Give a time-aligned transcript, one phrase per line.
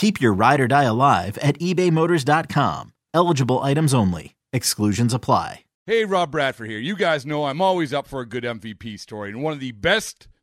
[0.00, 2.94] Keep your ride or die alive at ebaymotors.com.
[3.12, 4.34] Eligible items only.
[4.50, 5.64] Exclusions apply.
[5.84, 6.78] Hey, Rob Bradford here.
[6.78, 9.72] You guys know I'm always up for a good MVP story, and one of the
[9.72, 10.26] best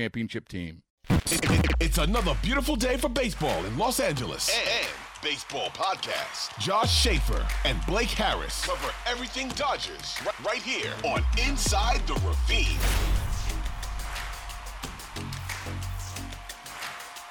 [0.00, 0.80] championship team.
[1.78, 4.48] It's another beautiful day for baseball in Los Angeles.
[4.48, 4.88] And
[5.22, 6.58] baseball podcast.
[6.58, 12.78] Josh Schaefer and Blake Harris Cover everything Dodgers right, right here on Inside the Ravine.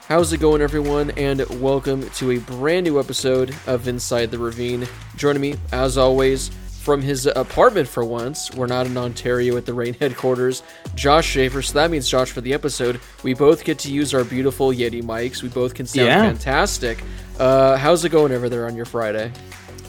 [0.07, 1.09] How's it going, everyone?
[1.17, 4.87] And welcome to a brand new episode of Inside the Ravine.
[5.15, 6.51] Joining me, as always,
[6.89, 8.51] from his apartment for once.
[8.55, 10.63] We're not in Ontario at the Rain headquarters.
[10.95, 11.61] Josh Schaefer.
[11.61, 15.03] So that means, Josh, for the episode, we both get to use our beautiful Yeti
[15.03, 15.43] mics.
[15.43, 16.23] We both can sound Yeah.
[16.23, 17.03] fantastic.
[17.37, 19.31] Uh, how's it going over there on your Friday?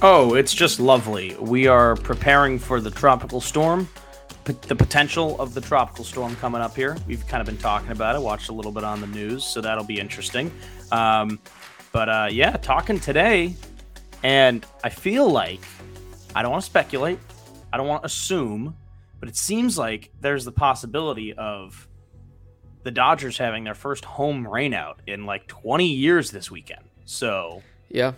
[0.03, 1.35] Oh, it's just lovely.
[1.41, 3.89] We are preparing for the tropical storm,
[4.45, 6.99] p- the potential of the tropical storm coming up here.
[7.07, 9.63] We've kind of been talking about it, watched a little bit on the news, so
[9.63, 10.53] that'll be interesting.
[10.93, 11.39] Um,
[11.93, 13.55] but uh, yeah, talking today,
[14.23, 15.61] and I feel like
[16.35, 17.19] I don't want to speculate,
[17.73, 18.77] I don't want to assume,
[19.19, 21.89] but it seems like there's the possibility of
[22.83, 26.83] the Dodgers having their first home rainout in like 20 years this weekend.
[27.05, 28.13] So Yeah.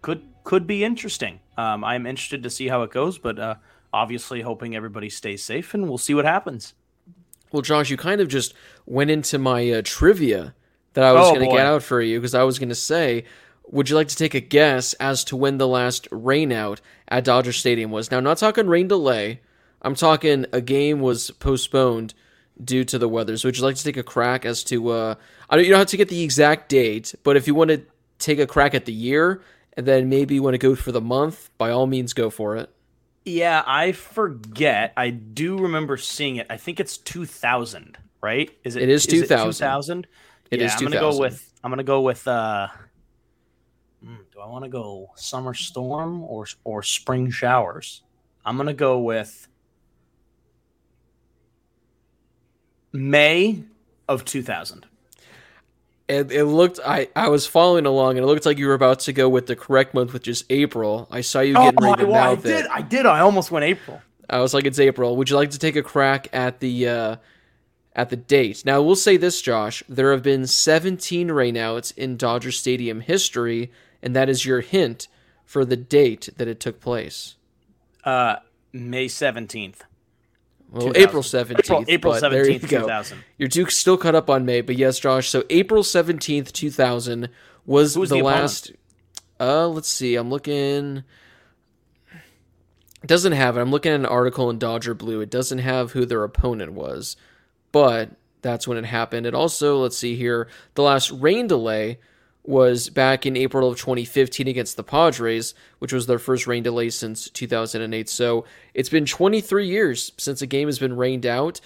[0.00, 1.38] could could be interesting.
[1.56, 3.54] Um, I'm interested to see how it goes, but uh,
[3.92, 6.74] obviously hoping everybody stays safe, and we'll see what happens.
[7.52, 8.54] Well, Josh, you kind of just
[8.84, 10.54] went into my uh, trivia
[10.94, 12.74] that I was Oh, going to get out for you because I was going to
[12.74, 13.24] say,
[13.66, 17.52] would you like to take a guess as to when the last rainout at Dodger
[17.52, 18.10] Stadium was?
[18.10, 19.40] Now, I'm not talking rain delay.
[19.80, 22.14] I'm talking a game was postponed
[22.62, 23.36] due to the weather.
[23.36, 24.90] So, would you like to take a crack as to?
[24.90, 25.14] Uh,
[25.48, 25.64] I don't.
[25.64, 27.82] You don't have to get the exact date, but if you want to
[28.18, 29.42] take a crack at the year
[29.76, 32.56] and then maybe you want to go for the month, by all means, go for
[32.56, 32.70] it.
[33.24, 34.92] Yeah, I forget.
[34.96, 36.46] I do remember seeing it.
[36.50, 38.50] I think it's 2000, right?
[38.64, 38.82] Is it?
[38.82, 39.52] It is 2000.
[39.52, 40.06] 2000.
[40.50, 41.50] It yeah, is I'm gonna go with.
[41.64, 42.28] I'm gonna go with.
[42.28, 42.68] uh
[44.42, 48.02] I want to go summer storm or or spring showers?
[48.44, 49.46] I'm gonna go with
[52.92, 53.62] May
[54.08, 54.86] of 2000.
[56.08, 58.98] It, it looked I, I was following along and it looked like you were about
[59.00, 61.06] to go with the correct month which is April.
[61.10, 62.64] I saw you getting ready to Oh, I, I did.
[62.64, 62.70] it.
[62.70, 63.06] I did.
[63.06, 64.02] I almost went April.
[64.28, 65.16] I was like it's April.
[65.16, 67.16] Would you like to take a crack at the uh,
[67.94, 68.64] at the date?
[68.66, 69.84] Now we'll say this, Josh.
[69.88, 73.70] There have been 17 rainouts in Dodger Stadium history,
[74.02, 75.08] and that is your hint
[75.44, 77.36] for the date that it took place.
[78.04, 78.36] Uh,
[78.72, 79.80] May 17th.
[80.70, 81.58] Well, April 17th.
[81.58, 83.16] April- April but there you 17th, go.
[83.36, 85.28] Your Duke's still caught up on May, but yes, Josh.
[85.28, 87.28] So April 17th, 2000
[87.66, 88.72] was, was the, the last.
[89.38, 90.16] Uh, let's see.
[90.16, 91.04] I'm looking.
[93.02, 93.60] It doesn't have it.
[93.60, 95.20] I'm looking at an article in Dodger Blue.
[95.20, 97.16] It doesn't have who their opponent was,
[97.72, 99.26] but that's when it happened.
[99.26, 101.98] It also, let's see here, the last rain delay
[102.44, 106.90] was back in April of 2015 against the Padres, which was their first rain delay
[106.90, 108.08] since 2008.
[108.08, 108.44] So
[108.74, 111.60] it's been 23 years since a game has been rained out.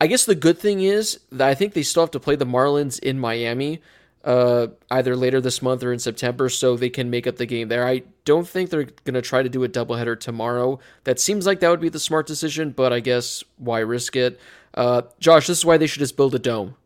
[0.00, 2.46] I guess the good thing is that I think they still have to play the
[2.46, 3.80] Marlins in Miami
[4.24, 7.68] uh, either later this month or in September, so they can make up the game
[7.68, 7.86] there.
[7.86, 10.78] I don't think they're going to try to do a doubleheader tomorrow.
[11.04, 14.40] That seems like that would be the smart decision, but I guess why risk it?
[14.74, 16.76] Uh, Josh, this is why they should just build a dome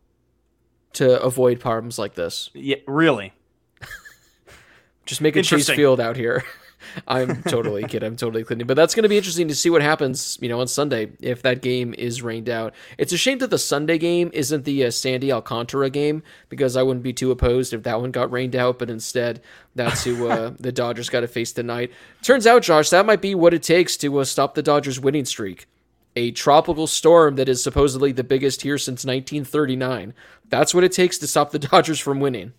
[0.93, 2.49] to avoid problems like this.
[2.53, 3.33] Yeah, really.
[5.07, 6.43] Just make a Chase Field out here.
[7.07, 8.05] I'm totally kidding.
[8.05, 8.67] I'm totally kidding.
[8.67, 11.41] But that's going to be interesting to see what happens, you know, on Sunday if
[11.41, 12.73] that game is rained out.
[12.97, 16.83] It's a shame that the Sunday game isn't the uh, Sandy Alcantara game because I
[16.83, 18.79] wouldn't be too opposed if that one got rained out.
[18.79, 19.41] But instead,
[19.75, 21.91] that's who uh, the Dodgers got to face tonight.
[22.21, 25.25] Turns out, Josh, that might be what it takes to uh, stop the Dodgers' winning
[25.25, 25.67] streak.
[26.15, 30.13] A tropical storm that is supposedly the biggest here since 1939.
[30.49, 32.53] That's what it takes to stop the Dodgers from winning.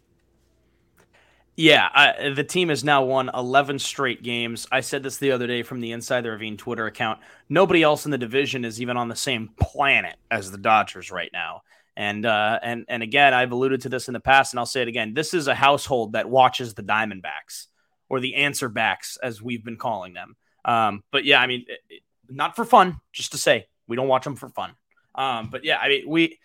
[1.59, 4.69] Yeah, I, the team has now won 11 straight games.
[4.71, 7.19] I said this the other day from the Inside the Ravine Twitter account.
[7.49, 11.31] Nobody else in the division is even on the same planet as the Dodgers right
[11.33, 11.63] now.
[11.97, 14.83] And uh, and and again, I've alluded to this in the past, and I'll say
[14.83, 15.15] it again.
[15.15, 17.67] This is a household that watches the Diamondbacks
[18.09, 20.37] or the answer backs, as we've been calling them.
[20.65, 24.23] Um, but yeah, I mean, it, not for fun, just to say we don't watch
[24.23, 24.75] them for fun.
[25.17, 26.39] Um, but yeah, I mean, we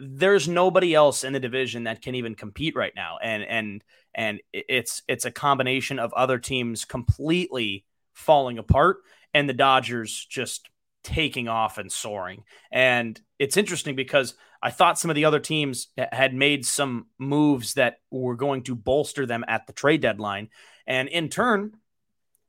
[0.00, 3.18] there's nobody else in the division that can even compete right now.
[3.22, 8.98] And and and it's it's a combination of other teams completely falling apart
[9.32, 10.68] and the Dodgers just
[11.02, 12.44] taking off and soaring.
[12.72, 17.74] And it's interesting because I thought some of the other teams had made some moves
[17.74, 20.48] that were going to bolster them at the trade deadline.
[20.86, 21.72] And in turn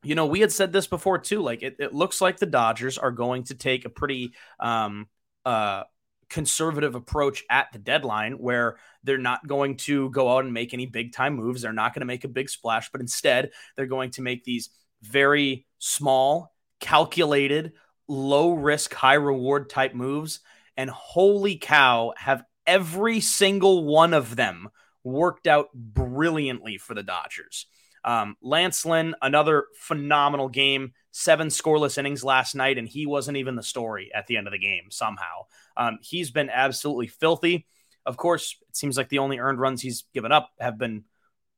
[0.04, 2.98] you know we had said this before too like it, it looks like the Dodgers
[2.98, 5.08] are going to take a pretty um
[5.46, 5.84] uh
[6.30, 10.86] conservative approach at the deadline where they're not going to go out and make any
[10.86, 11.62] big time moves.
[11.62, 14.70] They're not going to make a big splash, but instead they're going to make these
[15.02, 17.74] very small, calculated,
[18.08, 20.40] low risk, high reward type moves.
[20.78, 24.70] And holy cow, have every single one of them
[25.04, 27.68] worked out brilliantly for the Dodgers.
[28.04, 33.56] Um, Lance Lynn, another phenomenal game, seven scoreless innings last night, and he wasn't even
[33.56, 35.46] the story at the end of the game somehow.
[35.78, 37.68] Um, he's been absolutely filthy.
[38.06, 41.06] Of course, it seems like the only earned runs he's given up have been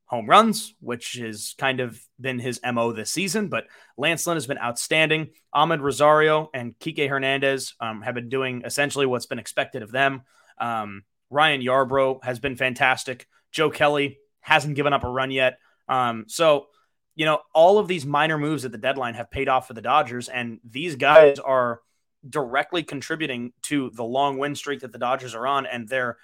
[0.06, 3.48] home runs, which has kind of been his MO this season.
[3.48, 3.66] But
[3.98, 5.28] Lance Lynn has been outstanding.
[5.54, 10.22] Amed Rosario and Kike Hernandez um, have been doing essentially what's been expected of them.
[10.58, 13.26] Um, Ryan Yarbrough has been fantastic.
[13.52, 15.58] Joe Kelly hasn't given up a run yet.
[15.88, 16.68] Um, so,
[17.14, 19.82] you know, all of these minor moves at the deadline have paid off for the
[19.82, 21.80] Dodgers, and these guys are
[22.28, 26.16] directly contributing to the long win streak that the Dodgers are on and their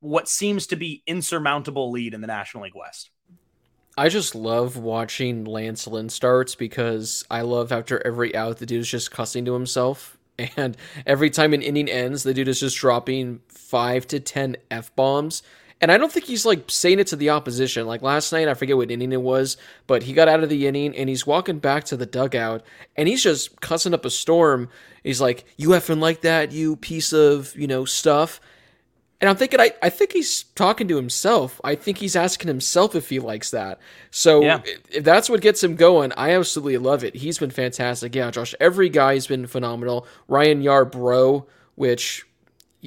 [0.00, 3.10] what seems to be insurmountable lead in the National League West.
[3.98, 8.80] I just love watching Lance Lynn starts because I love after every out the dude
[8.80, 10.18] is just cussing to himself.
[10.58, 10.76] And
[11.06, 15.42] every time an inning ends, the dude is just dropping five to ten F bombs.
[15.80, 17.86] And I don't think he's like saying it to the opposition.
[17.86, 20.66] Like last night, I forget what inning it was, but he got out of the
[20.66, 22.62] inning and he's walking back to the dugout
[22.96, 24.70] and he's just cussing up a storm.
[25.04, 28.40] He's like, You effing like that, you piece of, you know, stuff.
[29.20, 31.58] And I'm thinking, I, I think he's talking to himself.
[31.64, 33.78] I think he's asking himself if he likes that.
[34.10, 34.60] So yeah.
[34.90, 37.14] if that's what gets him going, I absolutely love it.
[37.14, 38.14] He's been fantastic.
[38.14, 40.06] Yeah, Josh, every guy's been phenomenal.
[40.28, 41.46] Ryan Yarbrough,
[41.76, 42.26] which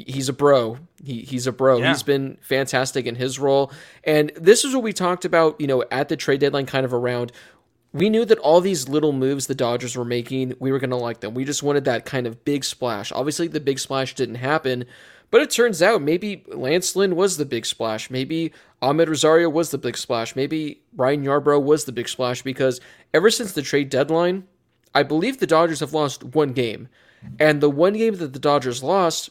[0.07, 0.77] he's a bro.
[1.03, 1.77] He, he's a bro.
[1.77, 1.89] Yeah.
[1.89, 3.71] He's been fantastic in his role.
[4.03, 6.93] And this is what we talked about, you know, at the trade deadline, kind of
[6.93, 7.31] around.
[7.91, 10.95] We knew that all these little moves the Dodgers were making, we were going to
[10.95, 11.33] like them.
[11.33, 13.11] We just wanted that kind of big splash.
[13.11, 14.85] Obviously, the big splash didn't happen,
[15.31, 18.11] but it turns out maybe Lance Lynn was the big splash.
[18.11, 20.35] Maybe Amed Rosario was the big splash.
[20.35, 22.79] Maybe Ryan Yarbrough was the big splash because
[23.13, 24.45] ever since the trade deadline,
[24.93, 26.89] I believe the Dodgers have lost one game.
[27.39, 29.29] And the one game that the Dodgers lost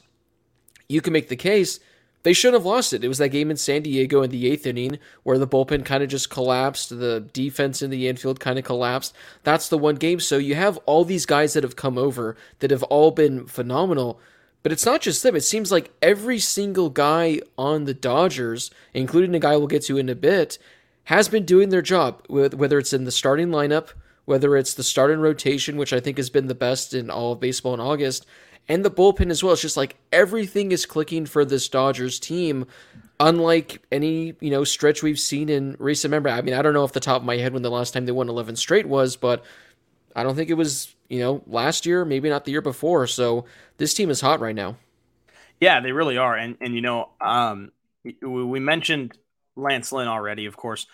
[0.88, 1.80] you can make the case
[2.24, 3.04] they shouldn't have lost it.
[3.04, 6.02] It was that game in San Diego in the eighth inning where the bullpen kind
[6.02, 6.90] of just collapsed.
[6.90, 9.14] The defense in the infield kind of collapsed.
[9.44, 10.20] That's the one game.
[10.20, 14.20] So you have all these guys that have come over that have all been phenomenal.
[14.64, 15.36] But it's not just them.
[15.36, 19.96] It seems like every single guy on the Dodgers, including a guy we'll get to
[19.96, 20.58] in a bit,
[21.04, 23.90] has been doing their job, whether it's in the starting lineup,
[24.24, 27.32] whether it's the start and rotation, which I think has been the best in all
[27.32, 28.26] of baseball in August,
[28.68, 29.52] and the bullpen as well.
[29.52, 32.66] It's just like everything is clicking for this Dodgers team,
[33.20, 36.32] unlike any you know stretch we've seen in recent memory.
[36.32, 38.06] I mean, I don't know off the top of my head when the last time
[38.06, 39.44] they won 11 straight was, but
[40.14, 43.06] I don't think it was you know last year, maybe not the year before.
[43.06, 43.46] So
[43.78, 44.76] this team is hot right now.
[45.60, 47.72] Yeah, they really are, and and you know, um,
[48.22, 49.16] we mentioned
[49.56, 50.86] Lance Lynn already, of course.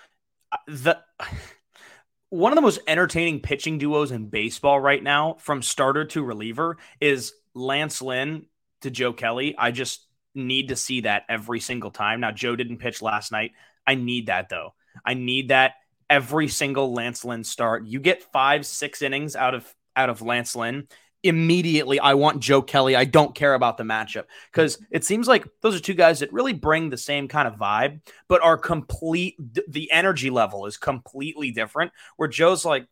[0.52, 0.98] Uh, The
[2.30, 6.78] one of the most entertaining pitching duos in baseball right now, from starter to reliever,
[7.00, 8.46] is Lance Lynn
[8.82, 9.54] to Joe Kelly.
[9.56, 12.20] I just need to see that every single time.
[12.20, 13.52] Now, Joe didn't pitch last night.
[13.86, 14.74] I need that though.
[15.04, 15.74] I need that
[16.08, 17.86] every single Lance Lynn start.
[17.86, 20.88] You get five, six innings out of out of Lance Lynn.
[21.22, 22.94] Immediately, I want Joe Kelly.
[22.96, 26.32] I don't care about the matchup because it seems like those are two guys that
[26.32, 29.36] really bring the same kind of vibe, but are complete.
[29.68, 31.92] The energy level is completely different.
[32.16, 32.86] Where Joe's like,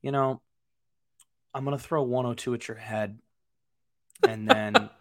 [0.00, 0.40] you know,
[1.52, 3.18] I'm gonna throw 102 at your head,
[4.28, 4.74] and then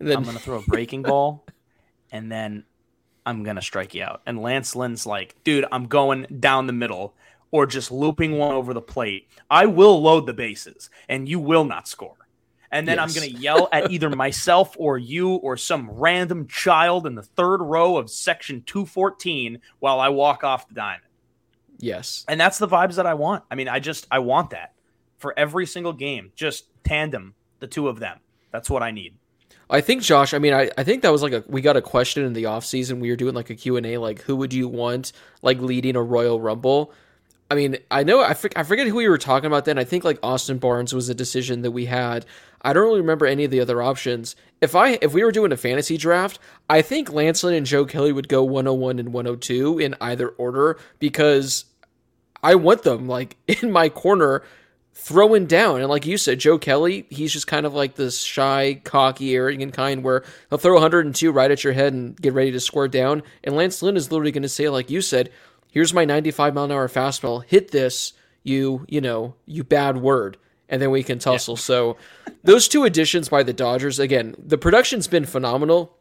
[0.00, 1.44] And then I'm gonna throw a breaking ball,
[2.10, 2.64] and then
[3.24, 4.22] I'm gonna strike you out.
[4.26, 7.14] And Lance Lynn's like, dude, I'm going down the middle
[7.52, 9.28] or just looping one over the plate.
[9.48, 12.16] I will load the bases, and you will not score.
[12.70, 13.16] And then Yes.
[13.16, 17.58] I'm gonna yell at either myself or you or some random child in the third
[17.62, 21.04] row of section 214 while I walk off the diamond.
[21.78, 22.24] yes.
[22.28, 23.44] And that's the vibes that I want.
[23.50, 24.74] I mean, I just I want that
[25.18, 26.32] for every single game.
[26.34, 28.18] Just tandem the two of them.
[28.50, 29.14] That's what I need.
[29.70, 31.82] I think Josh, I mean I, I think that was like a we got a
[31.82, 33.00] question in the offseason.
[33.00, 36.40] We were doing like a Q&A like who would you want like leading a Royal
[36.40, 36.92] Rumble?
[37.50, 39.78] I mean, I know I, I forget who we were talking about then.
[39.78, 42.24] I think like Austin Barnes was a decision that we had.
[42.62, 44.34] I don't really remember any of the other options.
[44.60, 47.84] If I if we were doing a fantasy draft, I think Lance Lynn and Joe
[47.84, 51.66] Kelly would go 101 and 102 in either order because
[52.42, 54.42] I want them like in my corner
[54.94, 55.80] throwing down.
[55.80, 59.74] And like you said, Joe Kelly, he's just kind of like this shy, cocky, arrogant
[59.74, 63.22] kind where he'll throw 102 right at your head and get ready to score down.
[63.42, 65.30] And Lance Lynn is literally going to say, like you said,
[65.70, 67.44] here's my 95 mile an hour fastball.
[67.44, 68.12] Hit this,
[68.44, 70.36] you, you know, you bad word.
[70.68, 71.56] And then we can tussle.
[71.56, 71.98] So
[72.42, 75.94] those two additions by the Dodgers, again, the production's been phenomenal.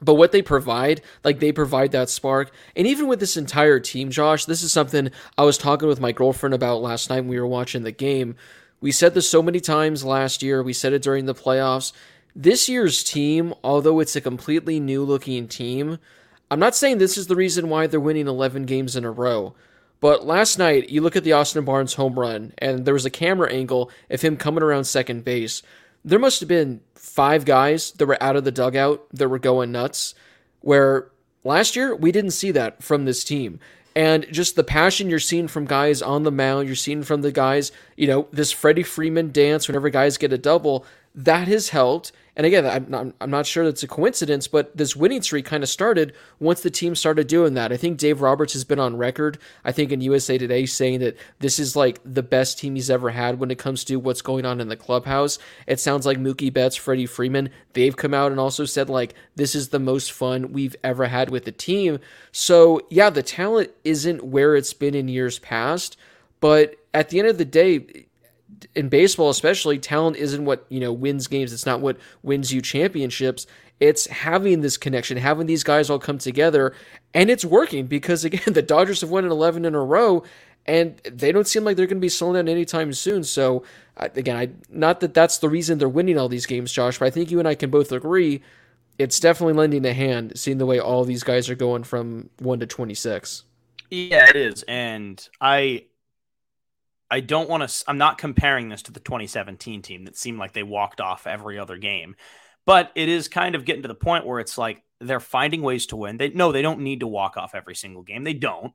[0.00, 2.52] But what they provide, like they provide that spark.
[2.76, 6.12] And even with this entire team, Josh, this is something I was talking with my
[6.12, 8.36] girlfriend about last night when we were watching the game.
[8.80, 10.62] We said this so many times last year.
[10.62, 11.92] We said it during the playoffs.
[12.36, 15.98] This year's team, although it's a completely new looking team,
[16.50, 19.54] I'm not saying this is the reason why they're winning 11 games in a row.
[20.00, 23.10] But last night, you look at the Austin Barnes home run, and there was a
[23.10, 25.62] camera angle of him coming around second base.
[26.04, 26.82] There must have been
[27.14, 30.16] five guys that were out of the dugout that were going nuts.
[30.62, 31.12] Where
[31.44, 33.60] last year, we didn't see that from this team.
[33.94, 37.30] And just the passion you're seeing from guys on the mound, you're seeing from the
[37.30, 42.12] guys, you know, this Freddie Freeman dance whenever guys get a double, that has helped.
[42.36, 45.62] And again, I'm not, I'm not sure that's a coincidence, but this winning streak kind
[45.62, 47.70] of started once the team started doing that.
[47.70, 51.16] I think Dave Roberts has been on record, I think in USA Today, saying that
[51.38, 54.44] this is like the best team he's ever had when it comes to what's going
[54.44, 55.38] on in the clubhouse.
[55.68, 59.54] It sounds like Mookie Betts, Freddie Freeman, they've come out and also said, like, this
[59.54, 62.00] is the most fun we've ever had with the team.
[62.32, 65.96] So, yeah, the talent isn't where it's been in years past,
[66.40, 68.06] but at the end of the day,
[68.74, 71.52] in baseball especially talent isn't what you know wins games.
[71.52, 73.46] It's not what wins you championships.
[73.80, 76.74] It's having this connection having these guys all come together
[77.12, 80.22] and it's working because again the dodgers have won an 11 in a row
[80.66, 83.22] and they don't seem like they're going to be slowing down anytime soon.
[83.22, 83.64] So
[83.96, 87.10] again i not that that's the reason they're winning all these games josh but i
[87.10, 88.42] think you and i can both agree
[88.98, 92.60] it's definitely lending a hand seeing the way all these guys are going from 1
[92.60, 93.44] to 26
[93.90, 95.84] Yeah, it is, and I,
[97.14, 97.84] I don't want to.
[97.86, 101.60] I'm not comparing this to the 2017 team that seemed like they walked off every
[101.60, 102.16] other game,
[102.66, 105.86] but it is kind of getting to the point where it's like they're finding ways
[105.86, 106.16] to win.
[106.16, 108.24] They no, they don't need to walk off every single game.
[108.24, 108.72] They don't.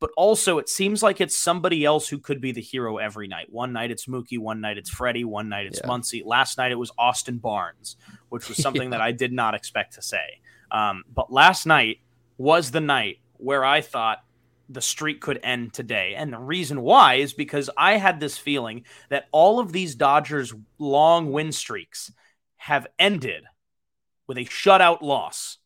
[0.00, 3.46] But also, it seems like it's somebody else who could be the hero every night.
[3.50, 5.88] One night it's Mookie, one night it's Freddie, one night it's Yeah.
[5.88, 6.22] Muncy.
[6.26, 7.96] Last night it was Austin Barnes,
[8.30, 10.40] which was something that I did not expect to say.
[10.72, 11.98] Um, but last night
[12.36, 14.24] was the night where I thought
[14.68, 16.14] the streak could end today.
[16.16, 20.52] And the reason why is because I had this feeling that all of these Dodgers
[20.78, 22.12] long win streaks
[22.56, 23.44] have ended
[24.26, 25.58] with a shutout loss.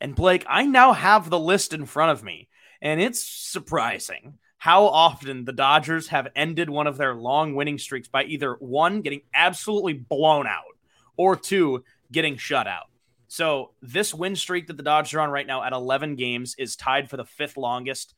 [0.00, 2.48] And Blake, I now have the list in front of me,
[2.80, 8.08] and it's surprising how often the Dodgers have ended one of their long winning streaks
[8.08, 10.76] by either one, getting absolutely blown out,
[11.16, 12.86] or two, getting shut out.
[13.28, 16.76] So this win streak that the Dodgers are on right now at 11 games is
[16.76, 18.14] tied for the fifth longest.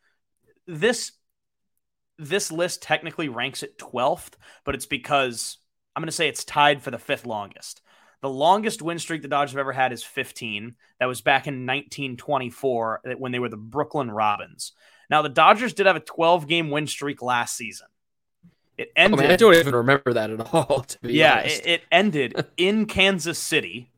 [0.66, 1.12] This
[2.18, 5.58] this list technically ranks it 12th, but it's because
[5.94, 7.80] I'm going to say it's tied for the fifth longest.
[8.20, 10.76] The longest win streak the Dodgers have ever had is 15.
[10.98, 14.72] That was back in 1924 uh, when they were the Brooklyn Robins.
[15.10, 17.88] Now the Dodgers did have a 12 game win streak last season.
[18.76, 21.82] It ended mean, I don't even remember that at all to be yeah, it, it
[21.92, 23.92] ended in Kansas City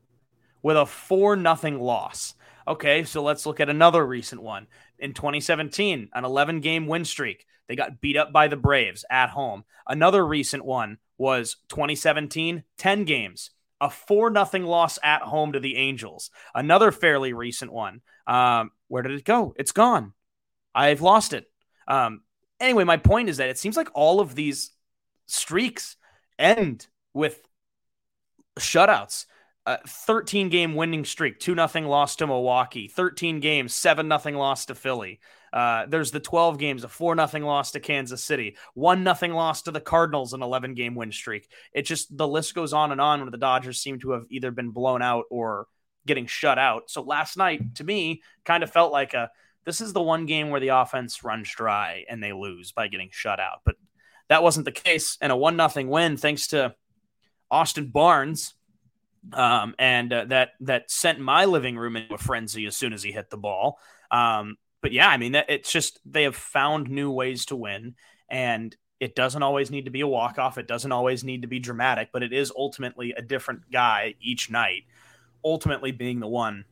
[0.62, 2.34] with a four nothing loss.
[2.68, 4.66] Okay, so let's look at another recent one.
[4.98, 7.46] In 2017, an 11 game win streak.
[7.68, 9.64] They got beat up by the Braves at home.
[9.86, 13.50] Another recent one was 2017, 10 games.
[13.80, 16.30] A 4 nothing loss at home to the Angels.
[16.54, 18.00] Another fairly recent one.
[18.26, 19.54] Um, where did it go?
[19.56, 20.12] It's gone.
[20.74, 21.50] I've lost it.
[21.86, 22.22] Um,
[22.60, 24.70] anyway, my point is that it seems like all of these
[25.26, 25.96] streaks
[26.38, 27.40] end with
[28.58, 29.26] shutouts.
[29.66, 34.66] Uh, 13 game winning streak, 2 nothing loss to Milwaukee, 13 games, 7 nothing loss
[34.66, 35.18] to Philly.
[35.52, 39.62] Uh, there's the 12 games, a 4 nothing loss to Kansas City, 1 nothing loss
[39.62, 41.50] to the Cardinals, an 11 game win streak.
[41.72, 44.52] It just, the list goes on and on where the Dodgers seem to have either
[44.52, 45.66] been blown out or
[46.06, 46.88] getting shut out.
[46.88, 49.30] So last night, to me, kind of felt like a,
[49.64, 53.08] this is the one game where the offense runs dry and they lose by getting
[53.10, 53.62] shut out.
[53.64, 53.74] But
[54.28, 55.18] that wasn't the case.
[55.20, 56.76] And a 1 nothing win thanks to
[57.50, 58.54] Austin Barnes
[59.32, 63.02] um, and uh, that that sent my living room into a frenzy as soon as
[63.02, 63.78] he hit the ball.
[64.10, 67.94] Um, but yeah, I mean, that, it's just they have found new ways to win,
[68.28, 70.58] and it doesn't always need to be a walk off.
[70.58, 74.50] It doesn't always need to be dramatic, but it is ultimately a different guy each
[74.50, 74.84] night.
[75.44, 76.64] Ultimately, being the one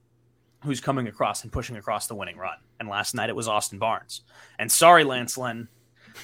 [0.65, 2.57] who's coming across and pushing across the winning run.
[2.81, 4.23] And last night it was Austin Barnes.
[4.59, 5.69] And sorry, Lance Lynn,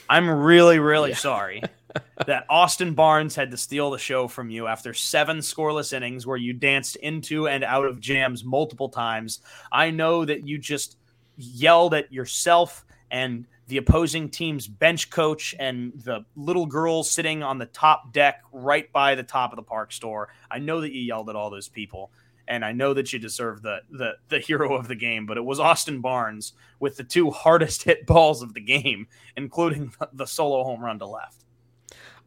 [0.09, 1.17] I'm really, really yeah.
[1.17, 1.63] sorry
[2.27, 6.37] that Austin Barnes had to steal the show from you after seven scoreless innings where
[6.37, 9.41] you danced into and out of jams multiple times.
[9.73, 10.97] I know that you just
[11.37, 17.59] yelled at yourself and the opposing team's bench coach and the little girl sitting on
[17.59, 20.29] the top deck right by the top of the park store.
[20.51, 22.11] I know that you yelled at all those people
[22.51, 25.45] and I know that you deserve the the the hero of the game, but it
[25.45, 29.07] was Austin Barnes with the two hardest hit balls of the game,
[29.37, 31.45] including the solo home run to left.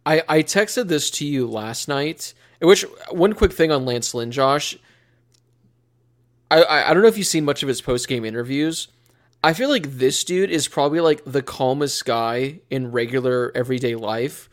[0.05, 2.33] I I texted this to you last night.
[2.59, 4.77] Which one quick thing on Lance Lynn, Josh.
[6.49, 8.87] I I, I don't know if you've seen much of his post game interviews.
[9.43, 14.49] I feel like this dude is probably like the calmest guy in regular everyday life.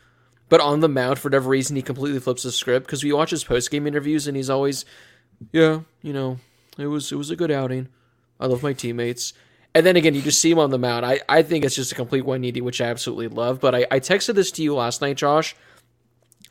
[0.49, 3.29] But on the mound, for whatever reason, he completely flips the script because we watch
[3.29, 4.83] his post game interviews and he's always
[5.51, 6.39] yeah, you know,
[6.77, 7.87] it was it was a good outing.
[8.39, 9.33] I love my teammates.
[9.73, 11.05] And then again, you just see him on the mound.
[11.05, 13.59] I, I think it's just a complete 180, which I absolutely love.
[13.61, 15.55] But I, I texted this to you last night, Josh.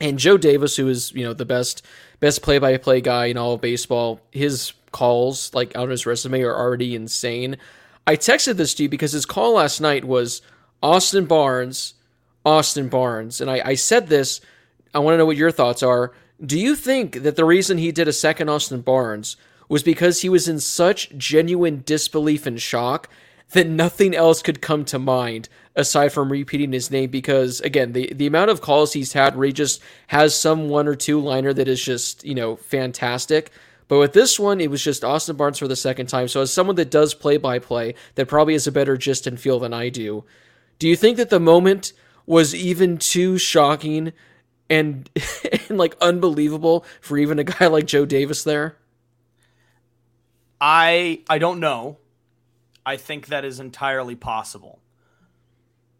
[0.00, 1.84] And Joe Davis, who is, you know, the best
[2.20, 6.42] best play by play guy in all of baseball, his calls, like on his resume,
[6.42, 7.58] are already insane.
[8.06, 10.40] I texted this to you because his call last night was
[10.82, 11.94] Austin Barnes,
[12.44, 13.40] Austin Barnes.
[13.40, 14.40] And I, I said this,
[14.94, 16.12] I want to know what your thoughts are.
[16.44, 19.36] Do you think that the reason he did a second Austin Barnes
[19.70, 23.08] was because he was in such genuine disbelief and shock
[23.52, 27.08] that nothing else could come to mind aside from repeating his name?
[27.08, 30.88] Because again, the, the amount of calls he's had where he just has some one
[30.88, 33.52] or two liner that is just, you know, fantastic.
[33.86, 36.26] But with this one, it was just Austin Barnes for the second time.
[36.26, 39.38] So, as someone that does play by play, that probably has a better gist and
[39.38, 40.24] feel than I do,
[40.78, 41.92] do you think that the moment
[42.26, 44.12] was even too shocking
[44.68, 45.08] and
[45.68, 48.76] and like unbelievable for even a guy like Joe Davis there?
[50.60, 51.98] I I don't know.
[52.84, 54.80] I think that is entirely possible.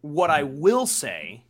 [0.01, 1.43] What I will say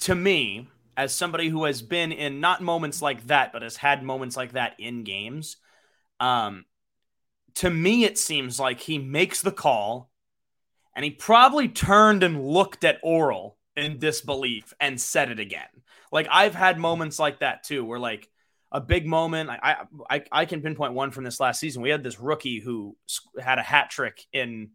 [0.00, 4.02] to me as somebody who has been in not moments like that but has had
[4.02, 5.56] moments like that in games
[6.20, 6.64] um
[7.54, 10.10] to me it seems like he makes the call
[10.94, 15.68] and he probably turned and looked at Orel in disbelief and said it again
[16.12, 18.28] like I've had moments like that too, where like
[18.72, 19.50] a big moment.
[19.50, 21.82] I I I can pinpoint one from this last season.
[21.82, 22.96] We had this rookie who
[23.40, 24.70] had a hat trick in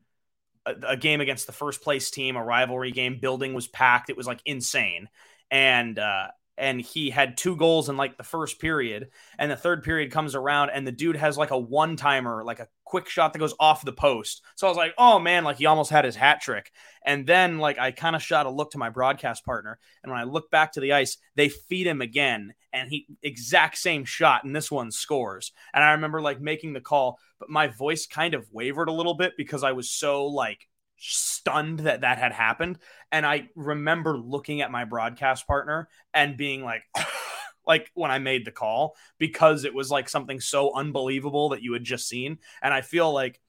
[0.66, 3.20] a, a, game against the first place team, a rivalry game.
[3.20, 4.10] Building was packed.
[4.10, 5.10] It was like insane,
[5.50, 6.28] and uh,
[6.58, 10.36] and he had two goals in like the first period and the third period comes
[10.36, 13.54] around and the dude has like a one timer like a quick shot that goes
[13.60, 14.42] off the post.
[14.56, 16.72] So i was like oh man like he almost had his hat trick.
[17.06, 20.20] And then like i kind of shot a look to my broadcast partner and when
[20.20, 24.44] i look back to the ice they feed him again and he exact same shot
[24.44, 25.52] and this one scores.
[25.74, 29.16] And i remember like making the call but my voice kind of wavered a little
[29.16, 32.80] bit because i was so like stunned that that had happened.
[33.12, 36.84] And i remember looking at my broadcast partner and being like
[37.68, 41.74] like when i made the call because it was like something so unbelievable that you
[41.74, 42.40] had just seen.
[42.62, 43.40] And i feel like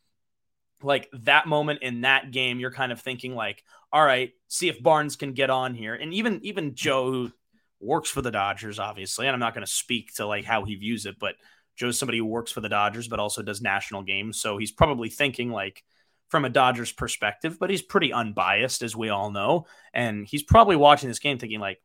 [0.82, 4.82] like that moment in that game you're kind of thinking like all right see if
[4.82, 5.94] barnes can get on here.
[5.94, 7.32] And even even joe who
[7.80, 10.74] works for the dodgers obviously and i'm not going to speak to like how he
[10.74, 11.36] views it but
[11.78, 14.40] joe's somebody who works for the dodgers but also does national games.
[14.40, 15.84] So he's probably thinking like
[16.28, 19.66] from a Dodgers perspective, but he's pretty unbiased, as we all know.
[19.92, 21.80] And he's probably watching this game thinking, like,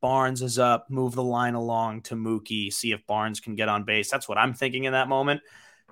[0.00, 3.84] Barnes is up, move the line along to Mookie, see if Barnes can get on
[3.84, 4.10] base.
[4.10, 5.40] That's what I'm thinking in that moment.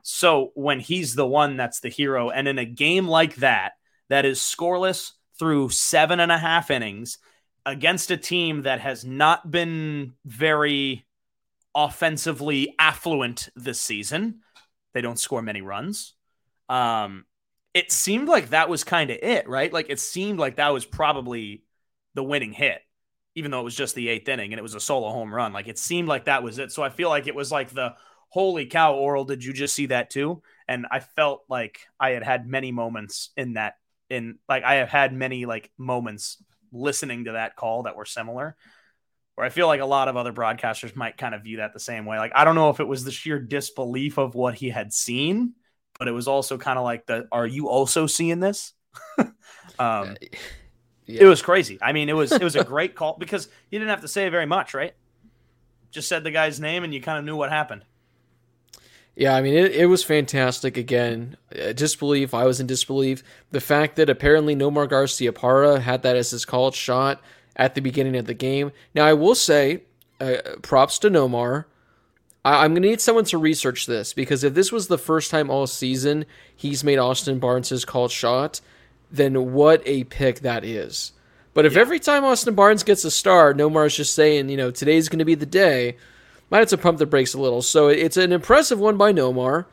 [0.03, 3.73] So when he's the one that's the hero, and in a game like that,
[4.09, 7.19] that is scoreless through seven and a half innings
[7.65, 11.05] against a team that has not been very
[11.75, 14.41] offensively affluent this season,
[14.95, 16.15] they don't score many runs.
[16.69, 17.25] Um,
[17.77, 19.71] it seemed like that was kind of it, right?
[19.71, 21.63] Like it seemed like that was probably
[22.15, 22.81] the winning hit,
[23.35, 25.53] even though it was just the eighth inning and it was a solo home run.
[25.53, 26.73] Like it seemed like that was it.
[26.73, 27.95] So I feel like it was like the
[28.31, 30.43] holy cow, Orel, did you just see that too?
[30.67, 33.75] And I felt like I had had many moments in that,
[34.09, 38.57] in like I have had many like moments listening to that call that were similar.
[39.35, 41.79] Where I feel like a lot of other broadcasters might kind of view that the
[41.79, 42.17] same way.
[42.17, 45.53] Like I don't know if it was the sheer disbelief of what he had seen
[45.99, 48.73] but it was also kind of like the are you also seeing this
[49.79, 50.17] um
[51.07, 51.23] yeah.
[51.23, 53.91] it was crazy i mean it was it was a great call because you didn't
[53.91, 54.95] have to say very much right
[55.91, 57.85] just said the guy's name and you kind of knew what happened
[59.17, 60.77] yeah, I mean, it, it was fantastic.
[60.77, 62.35] Again, uh, disbelief.
[62.35, 63.23] I was in disbelief.
[63.51, 67.23] The fact that apparently Nomar Garciaparra had that as his called shot
[67.57, 68.73] at the beginning of the game.
[68.95, 69.85] Now, I will say,
[70.21, 71.65] uh, props to Nomar.
[72.47, 75.33] I, am going to need someone to research this because if this was the first
[75.33, 78.61] time all season he's made Austin Barnes his called shot,
[79.11, 81.13] then what a pick that is.
[81.55, 81.81] But if yeah.
[81.81, 85.25] every time Austin Barnes gets a star, Nomar's just saying, you know, today's going to
[85.25, 85.97] be the day,
[86.49, 87.63] might have to pump the brakes a little.
[87.63, 89.67] So it's an impressive one by Nomar.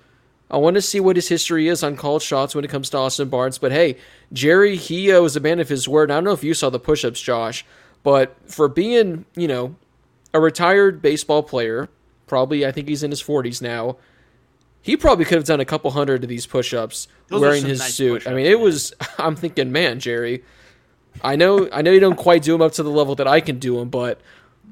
[0.49, 2.97] I want to see what his history is on called shots when it comes to
[2.97, 3.59] Austin Barnes.
[3.59, 3.97] But hey,
[4.31, 6.09] Jerry, he uh, was a man of his word.
[6.09, 7.63] I don't know if you saw the push ups, Josh,
[8.01, 9.75] but for being, you know,
[10.33, 11.89] a retired baseball player,
[12.33, 13.97] probably I think he's in his 40s now.
[14.81, 17.93] He probably could have done a couple hundred of these push-ups Those wearing his nice
[17.93, 18.25] suit.
[18.25, 18.61] I mean, it man.
[18.61, 18.91] was.
[19.19, 20.43] I'm thinking, man, Jerry.
[21.23, 23.39] I know, I know you don't quite do them up to the level that I
[23.39, 24.19] can do them, but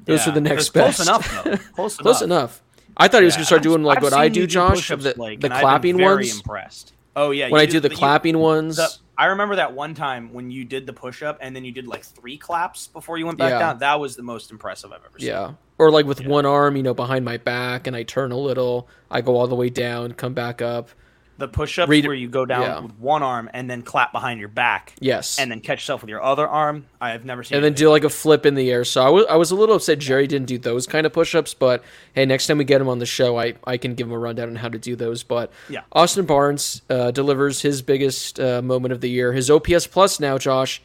[0.06, 0.96] those yeah, are the next best.
[1.06, 1.56] Close enough, though.
[1.56, 2.60] Close, close enough.
[2.96, 4.88] I thought he was going to start doing like I've what I do, Josh.
[4.88, 6.36] The, like, the clapping very ones.
[6.36, 6.92] Impressed.
[7.14, 8.76] Oh yeah, when I do the, the clapping you, ones.
[8.76, 11.70] The, I remember that one time when you did the push up and then you
[11.70, 13.58] did like three claps before you went back yeah.
[13.58, 13.78] down.
[13.78, 15.28] That was the most impressive I've ever seen.
[15.28, 15.52] Yeah.
[15.82, 16.28] Or like with yeah.
[16.28, 19.48] one arm, you know, behind my back and I turn a little, I go all
[19.48, 20.90] the way down, come back up.
[21.38, 22.78] The push ups where you go down yeah.
[22.78, 24.94] with one arm and then clap behind your back.
[25.00, 25.40] Yes.
[25.40, 26.86] And then catch yourself with your other arm.
[27.00, 28.84] I have never seen And then do like a flip in the air.
[28.84, 31.34] So I was, I was a little upset Jerry didn't do those kind of push
[31.34, 34.06] ups, but hey, next time we get him on the show, I, I can give
[34.06, 35.24] him a rundown on how to do those.
[35.24, 35.82] But yeah.
[35.90, 39.32] Austin Barnes uh, delivers his biggest uh, moment of the year.
[39.32, 40.80] His OPS plus now, Josh,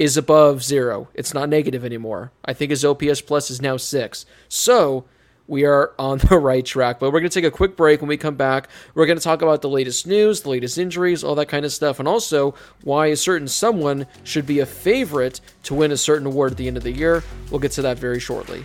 [0.00, 1.10] is above zero.
[1.12, 2.32] It's not negative anymore.
[2.42, 4.24] I think his OPS plus is now six.
[4.48, 5.04] So
[5.46, 6.98] we are on the right track.
[6.98, 8.00] But we're going to take a quick break.
[8.00, 11.22] When we come back, we're going to talk about the latest news, the latest injuries,
[11.22, 15.42] all that kind of stuff, and also why a certain someone should be a favorite
[15.64, 17.22] to win a certain award at the end of the year.
[17.50, 18.64] We'll get to that very shortly.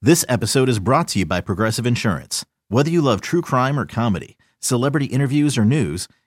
[0.00, 2.44] This episode is brought to you by Progressive Insurance.
[2.68, 6.06] Whether you love true crime or comedy, celebrity interviews or news,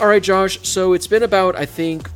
[0.00, 0.66] All right, Josh.
[0.66, 2.08] So it's been about, I think,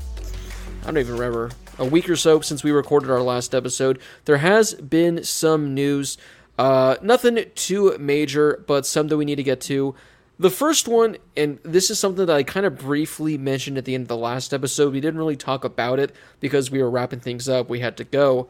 [0.83, 4.01] I don't even remember, a week or so since we recorded our last episode.
[4.25, 6.17] There has been some news.
[6.59, 9.95] Uh, nothing too major, but some that we need to get to.
[10.39, 13.95] The first one, and this is something that I kind of briefly mentioned at the
[13.95, 14.95] end of the last episode.
[14.95, 17.69] We didn't really talk about it because we were wrapping things up.
[17.69, 18.49] We had to go.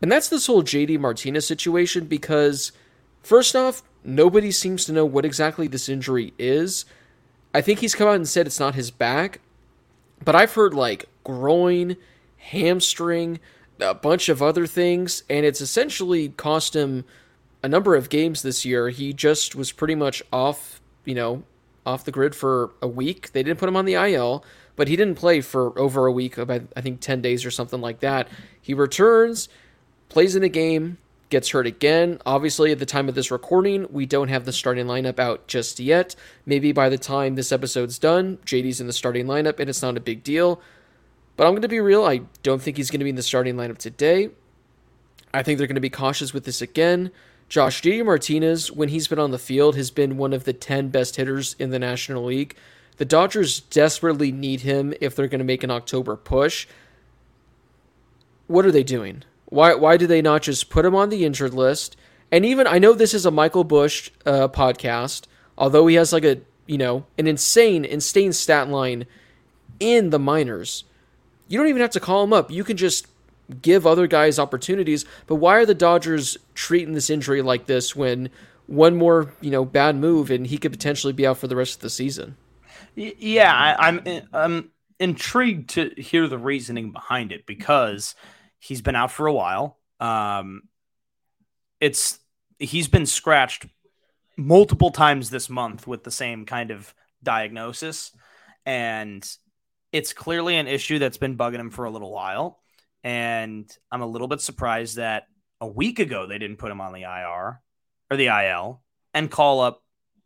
[0.00, 2.70] And that's this whole JD Martinez situation because,
[3.24, 6.84] first off, nobody seems to know what exactly this injury is.
[7.54, 9.40] I think he's come out and said it's not his back,
[10.24, 11.96] but I've heard like groin,
[12.36, 13.40] hamstring,
[13.80, 17.04] a bunch of other things, and it's essentially cost him
[17.62, 18.90] a number of games this year.
[18.90, 21.42] He just was pretty much off, you know,
[21.86, 23.32] off the grid for a week.
[23.32, 24.44] They didn't put him on the IL,
[24.76, 27.80] but he didn't play for over a week, about I think 10 days or something
[27.80, 28.28] like that.
[28.60, 29.48] He returns,
[30.08, 30.98] plays in a game,
[31.30, 32.20] gets hurt again.
[32.24, 35.78] Obviously, at the time of this recording, we don't have the starting lineup out just
[35.78, 36.14] yet.
[36.46, 39.96] Maybe by the time this episode's done, JD's in the starting lineup and it's not
[39.96, 40.60] a big deal.
[41.36, 43.22] But I'm going to be real, I don't think he's going to be in the
[43.22, 44.30] starting lineup today.
[45.32, 47.10] I think they're going to be cautious with this again.
[47.48, 50.88] Josh JD Martinez, when he's been on the field, has been one of the 10
[50.88, 52.56] best hitters in the National League.
[52.96, 56.66] The Dodgers desperately need him if they're going to make an October push.
[58.48, 59.22] What are they doing?
[59.50, 61.96] Why why do they not just put him on the injured list?
[62.30, 66.24] And even I know this is a Michael Busch uh, podcast, although he has like
[66.24, 69.06] a you know an insane insane stat line
[69.80, 70.84] in the minors.
[71.48, 72.50] You don't even have to call him up.
[72.50, 73.06] You can just
[73.62, 75.06] give other guys opportunities.
[75.26, 78.28] But why are the Dodgers treating this injury like this when
[78.66, 81.76] one more you know bad move and he could potentially be out for the rest
[81.76, 82.36] of the season?
[82.94, 84.02] Yeah, I, I'm
[84.34, 88.14] I'm intrigued to hear the reasoning behind it because
[88.58, 89.78] he's been out for a while.
[90.00, 90.62] Um,
[91.80, 92.18] it's
[92.58, 93.66] he's been scratched
[94.36, 98.12] multiple times this month with the same kind of diagnosis,
[98.66, 99.28] and
[99.92, 102.60] it's clearly an issue that's been bugging him for a little while.
[103.04, 105.24] And I'm a little bit surprised that
[105.60, 107.60] a week ago they didn't put him on the IR
[108.10, 108.82] or the IL
[109.14, 109.82] and call up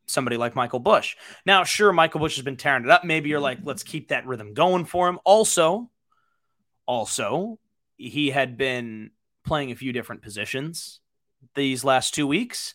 [0.07, 1.17] somebody like Michael Busch.
[1.47, 3.05] Now, sure, Michael Busch has been tearing it up.
[3.05, 5.19] Maybe you're like, let's keep that rhythm going for him.
[5.25, 5.91] Also,
[6.87, 7.59] also,
[8.09, 9.11] he had been
[9.45, 11.01] playing a few different positions
[11.55, 12.75] these last two weeks.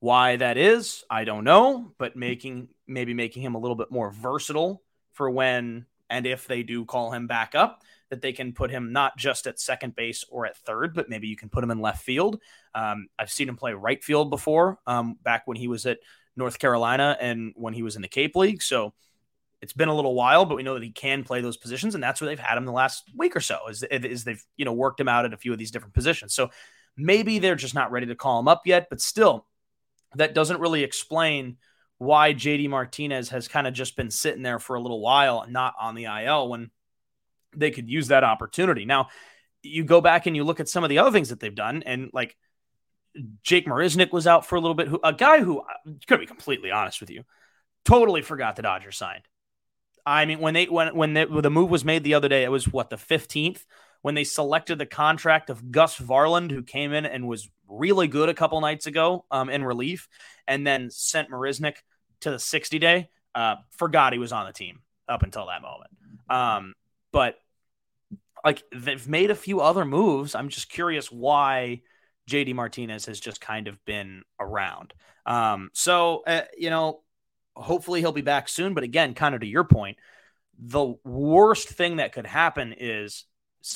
[0.00, 4.10] Why that is, I don't know, but making maybe making him a little bit more
[4.10, 8.70] versatile for when and if they do call him back up, that they can put
[8.70, 11.70] him not just at second base or at third, but maybe you can put him
[11.70, 12.40] in left field.
[12.74, 15.98] Um, I've seen him play right field before, um, back when he was at
[16.36, 18.62] North Carolina and when he was in the Cape League.
[18.62, 18.94] So
[19.60, 22.02] it's been a little while, but we know that he can play those positions, and
[22.02, 23.58] that's where they've had him the last week or so.
[23.68, 26.34] Is, is they've you know worked him out at a few of these different positions.
[26.34, 26.50] So
[26.96, 29.46] maybe they're just not ready to call him up yet, but still,
[30.14, 31.56] that doesn't really explain
[31.98, 35.74] why JD Martinez has kind of just been sitting there for a little while, not
[35.80, 36.70] on the IL when
[37.56, 38.84] they could use that opportunity.
[38.84, 39.08] Now,
[39.62, 41.82] you go back and you look at some of the other things that they've done,
[41.84, 42.36] and like
[43.42, 45.62] Jake Marisnick was out for a little bit, who a guy who,
[46.06, 47.24] could be completely honest with you,
[47.84, 49.24] totally forgot the Dodgers signed.
[50.06, 52.44] I mean, when they when when, they, when the move was made the other day,
[52.44, 53.66] it was what the fifteenth
[54.02, 58.28] when they selected the contract of Gus Varland, who came in and was really good
[58.28, 60.08] a couple nights ago um, in relief,
[60.46, 61.76] and then sent Marisnick
[62.20, 63.08] to the sixty day.
[63.34, 65.90] Uh, forgot he was on the team up until that moment.
[66.28, 66.74] Um,
[67.12, 67.38] but
[68.44, 70.34] like they've made a few other moves.
[70.34, 71.82] I'm just curious why
[72.28, 74.94] JD Martinez has just kind of been around.
[75.26, 77.02] Um, so uh, you know,
[77.58, 78.74] hopefully he'll be back soon.
[78.74, 79.98] But again, kind of to your point,
[80.58, 83.24] the worst thing that could happen is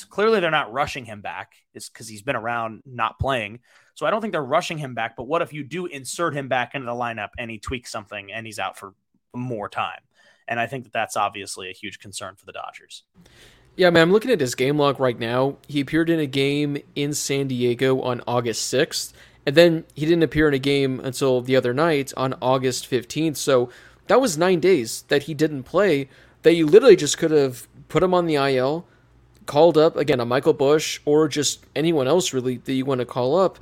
[0.09, 1.53] clearly they're not rushing him back.
[1.73, 3.59] Is because he's been around not playing.
[3.95, 5.15] So I don't think they're rushing him back.
[5.15, 8.31] But what if you do insert him back into the lineup and he tweaks something
[8.31, 8.93] and he's out for
[9.33, 9.99] more time?
[10.47, 13.03] And I think that that's obviously a huge concern for the Dodgers.
[13.75, 15.57] Yeah, man, I'm looking at his game log right now.
[15.67, 19.13] He appeared in a game in San Diego on August 6th,
[19.45, 23.37] and then he didn't appear in a game until the other night on August 15th.
[23.37, 23.69] So
[24.07, 26.09] that was nine days that he didn't play.
[26.43, 28.85] That you literally just could have put him on the IL,
[29.45, 33.05] called up again a Michael Busch or just anyone else really that you want to
[33.05, 33.59] call up,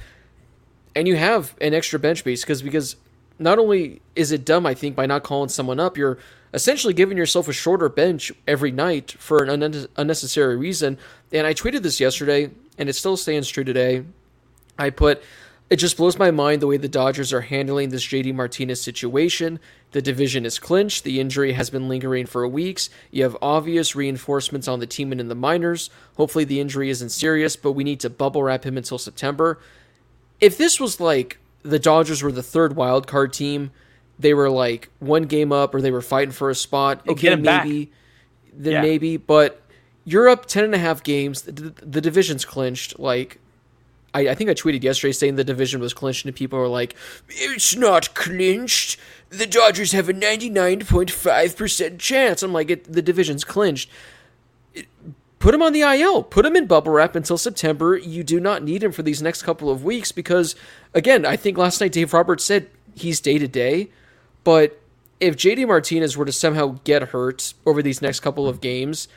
[0.96, 2.96] and you have an extra bench base because because
[3.40, 6.18] not only is it dumb I think by not calling someone up, you're
[6.54, 10.98] essentially giving yourself a shorter bench every night for an unnecessary reason.
[11.32, 14.04] And I tweeted this yesterday, and it still stands true today.
[14.78, 15.24] I put
[15.72, 19.58] it just blows my mind the way the Dodgers are handling this JD Martinez situation.
[19.92, 21.06] The division is clinched.
[21.06, 22.90] The injury has been lingering for weeks.
[23.10, 25.90] You have obvious reinforcements on the team and in the minors.
[26.18, 29.62] Hopefully, the injury isn't serious, but we need to bubble wrap him until September.
[30.42, 33.72] If this was like the Dodgers were the third wild card team,
[34.20, 37.08] they were like one game up or they were fighting for a spot.
[37.08, 37.94] Okay, maybe, back.
[38.52, 38.82] then yeah.
[38.82, 39.62] maybe, but
[40.04, 41.44] you're up 10 and a half games.
[41.44, 43.00] The, the division's clinched.
[43.00, 43.40] Like,
[44.14, 46.96] I, I think I tweeted yesterday saying the division was clinched, and people were like,
[47.30, 48.98] "It's not clinched.
[49.30, 53.44] The Dodgers have a ninety nine point five percent chance." I'm like, it, "The division's
[53.44, 53.90] clinched."
[54.74, 54.88] It,
[55.40, 56.24] put him on the IL.
[56.24, 57.98] Put him in bubble wrap until September.
[57.98, 60.56] You do not need him for these next couple of weeks because,
[60.94, 63.90] again, I think last night Dave Roberts said he's day to day,
[64.44, 64.80] but
[65.20, 69.08] if JD Martinez were to somehow get hurt over these next couple of games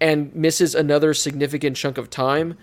[0.00, 2.56] and misses another significant chunk of time,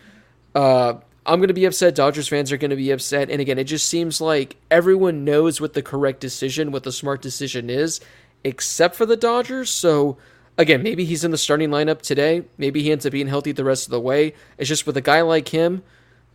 [0.55, 1.95] uh, I'm going to be upset.
[1.95, 3.29] Dodgers fans are going to be upset.
[3.29, 7.21] And again, it just seems like everyone knows what the correct decision, what the smart
[7.21, 7.99] decision is,
[8.43, 9.71] except for the Dodgers.
[9.71, 10.17] So,
[10.57, 12.43] again, maybe he's in the starting lineup today.
[12.57, 14.33] Maybe he ends up being healthy the rest of the way.
[14.57, 15.83] It's just with a guy like him,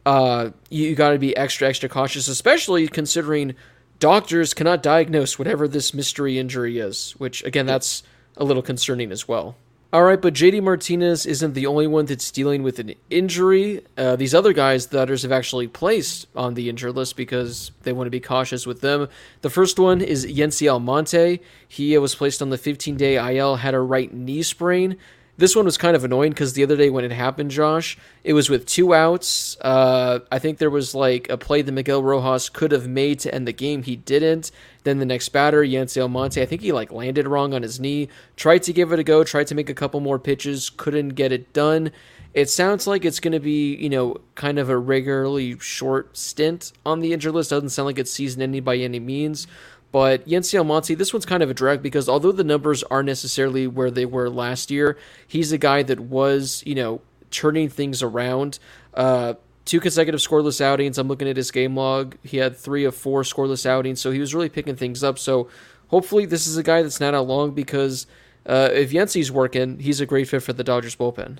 [0.04, 3.54] uh, you got to be extra, extra cautious, especially considering
[4.00, 8.02] doctors cannot diagnose whatever this mystery injury is, which, again, that's
[8.36, 9.56] a little concerning as well.
[9.92, 13.84] All right, but JD Martinez isn't the only one that's dealing with an injury.
[13.98, 17.92] Uh, these other guys, the others have actually placed on the injured list because they
[17.92, 19.08] want to be cautious with them.
[19.40, 21.40] The first one is Yency Almonte.
[21.66, 24.96] He was placed on the 15 day IL, had a right knee sprain.
[25.36, 28.34] This one was kind of annoying because the other day when it happened, Josh, it
[28.34, 29.56] was with two outs.
[29.60, 33.34] Uh, I think there was like a play that Miguel Rojas could have made to
[33.34, 33.82] end the game.
[33.82, 34.50] He didn't.
[34.84, 38.08] Then the next batter, Yency Almonte, I think he like landed wrong on his knee.
[38.36, 41.32] Tried to give it a go, tried to make a couple more pitches, couldn't get
[41.32, 41.90] it done.
[42.32, 46.72] It sounds like it's going to be, you know, kind of a regularly short stint
[46.86, 47.50] on the injured list.
[47.50, 49.48] Doesn't sound like it's season ending by any means.
[49.92, 53.66] But Yency Almonte, this one's kind of a drag because although the numbers aren't necessarily
[53.66, 57.00] where they were last year, he's a guy that was, you know,
[57.30, 58.58] turning things around.
[58.94, 60.98] Uh, two consecutive scoreless outings.
[60.98, 62.16] I'm looking at his game log.
[62.22, 65.18] He had three of four scoreless outings, so he was really picking things up.
[65.18, 65.48] So
[65.88, 68.06] hopefully, this is a guy that's not out long because
[68.46, 71.38] uh, if Yency's working, he's a great fit for the Dodgers bullpen.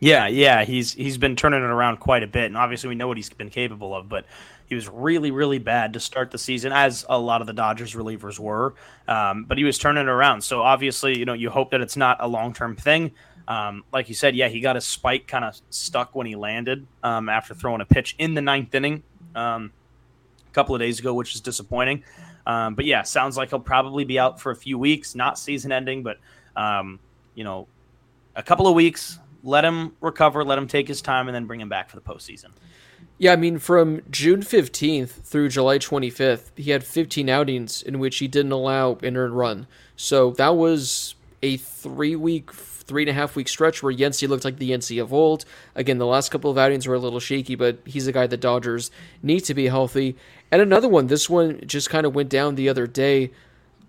[0.00, 3.06] Yeah, yeah, he's he's been turning it around quite a bit, and obviously we know
[3.06, 4.08] what he's been capable of.
[4.08, 4.24] But
[4.70, 7.94] he was really, really bad to start the season, as a lot of the Dodgers
[7.94, 8.74] relievers were.
[9.08, 10.42] Um, but he was turning around.
[10.42, 13.10] So obviously, you know, you hope that it's not a long term thing.
[13.48, 16.86] Um, like you said, yeah, he got his spike kind of stuck when he landed
[17.02, 19.02] um, after throwing a pitch in the ninth inning
[19.34, 19.72] um,
[20.48, 22.04] a couple of days ago, which is disappointing.
[22.46, 25.72] Um, but yeah, sounds like he'll probably be out for a few weeks, not season
[25.72, 26.18] ending, but
[26.54, 27.00] um,
[27.34, 27.66] you know,
[28.36, 29.18] a couple of weeks.
[29.42, 32.02] Let him recover, let him take his time, and then bring him back for the
[32.02, 32.50] postseason.
[33.20, 38.16] Yeah, I mean, from June 15th through July 25th, he had 15 outings in which
[38.16, 39.66] he didn't allow an earned run.
[39.94, 44.46] So that was a three week, three and a half week stretch where Yency looked
[44.46, 45.44] like the Yency of old.
[45.74, 48.38] Again, the last couple of outings were a little shaky, but he's a guy the
[48.38, 48.90] Dodgers
[49.22, 50.16] need to be healthy.
[50.50, 53.32] And another one, this one just kind of went down the other day.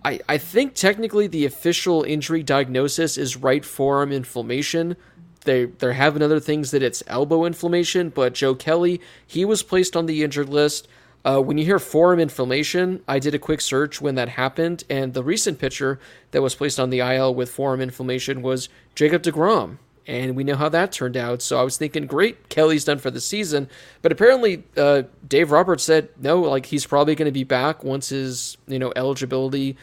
[0.04, 4.98] I, I think technically the official injury diagnosis is right forearm inflammation
[5.46, 9.96] they they're having other things that it's elbow inflammation, but Joe Kelly, he was placed
[9.96, 10.88] on the injured list.
[11.24, 15.14] Uh, when you hear forearm inflammation, I did a quick search when that happened, and
[15.14, 16.00] the recent pitcher
[16.32, 19.78] that was placed on the IL with forearm inflammation was Jacob DeGrom,
[20.08, 21.44] and we know how that turned out.
[21.44, 23.70] So I was thinking, great, Kelly's done for the season,
[24.02, 28.10] but apparently uh, Dave Roberts said no, like he's probably going to be back once
[28.10, 29.78] his you know eligibility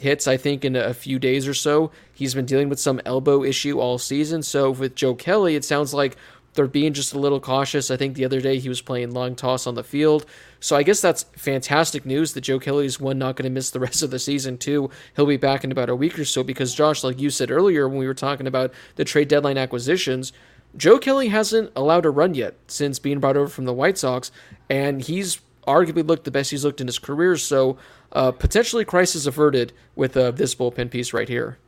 [0.00, 1.90] hits, I think, in a few days or so.
[2.12, 4.42] He's been dealing with some elbow issue all season.
[4.42, 6.16] So with Joe Kelly, it sounds like
[6.54, 7.90] they're being just a little cautious.
[7.90, 10.26] I think the other day he was playing long toss on the field.
[10.58, 13.70] So I guess that's fantastic news that Joe Kelly is one not going to miss
[13.70, 14.58] the rest of the season.
[14.58, 14.90] too.
[15.16, 17.88] he'll be back in about a week or so because Josh, like you said earlier
[17.88, 20.32] when we were talking about the trade deadline acquisitions,
[20.76, 24.30] Joe Kelly hasn't allowed a run yet since being brought over from the White Sox,
[24.68, 27.36] and he's arguably looked the best he's looked in his career.
[27.36, 27.78] So
[28.12, 31.58] uh, potentially crisis averted with uh, this bullpen piece right here.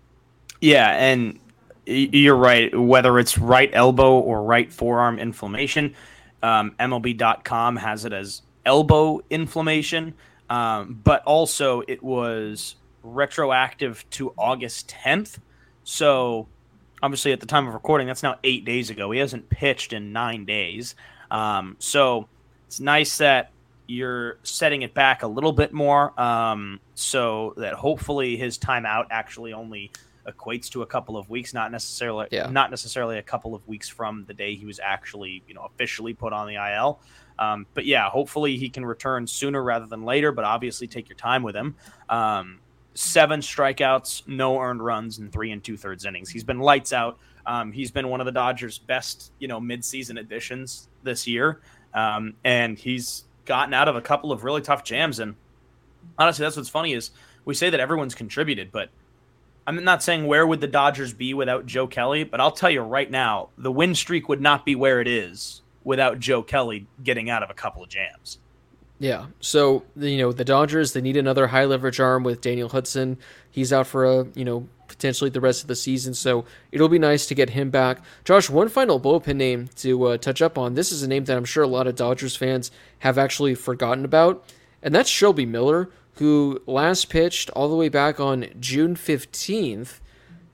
[0.60, 1.38] Yeah, and
[1.86, 2.76] you're right.
[2.78, 5.94] Whether it's right elbow or right forearm inflammation,
[6.42, 10.14] um, MLB.com has it as elbow inflammation,
[10.48, 15.38] um, but also it was retroactive to August 10th.
[15.84, 16.46] So
[17.02, 19.10] obviously, at the time of recording, that's now eight days ago.
[19.10, 20.94] He hasn't pitched in nine days.
[21.30, 22.28] Um, so
[22.66, 23.50] it's nice that
[23.86, 29.52] you're setting it back a little bit more um, so that hopefully his timeout actually
[29.52, 29.90] only
[30.26, 32.46] equates to a couple of weeks not necessarily yeah.
[32.48, 36.14] not necessarily a couple of weeks from the day he was actually you know officially
[36.14, 37.00] put on the IL
[37.40, 41.16] um, but yeah hopefully he can return sooner rather than later but obviously take your
[41.16, 41.74] time with him.
[42.08, 42.60] Um,
[42.94, 46.30] seven strikeouts no earned runs in three and two thirds innings.
[46.30, 47.18] He's been lights out.
[47.46, 51.60] Um, he's been one of the Dodgers best you know midseason additions this year.
[51.94, 55.18] Um, and he's gotten out of a couple of really tough jams.
[55.18, 55.34] And
[56.18, 57.10] honestly, that's what's funny is
[57.44, 58.90] we say that everyone's contributed, but
[59.66, 62.80] I'm not saying where would the Dodgers be without Joe Kelly, but I'll tell you
[62.80, 67.30] right now, the win streak would not be where it is without Joe Kelly getting
[67.30, 68.38] out of a couple of jams.
[68.98, 69.26] Yeah.
[69.40, 73.18] So, you know, the Dodgers, they need another high leverage arm with Daniel Hudson.
[73.50, 76.14] He's out for a, you know, potentially the rest of the season.
[76.14, 78.02] So it'll be nice to get him back.
[78.24, 80.74] Josh, one final bullpen name to uh, touch up on.
[80.74, 82.70] This is a name that I'm sure a lot of Dodgers fans
[83.00, 84.44] have actually forgotten about,
[84.82, 90.00] and that's Shelby Miller, who last pitched all the way back on June 15th.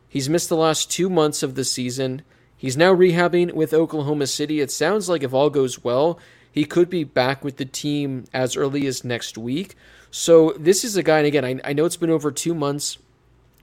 [0.09, 2.23] He's missed the last two months of the season.
[2.57, 4.61] He's now rehabbing with Oklahoma City.
[4.61, 6.19] It sounds like if all goes well,
[6.51, 9.77] he could be back with the team as early as next week.
[10.11, 12.99] So this is a guy, and again, I, I know it's been over two months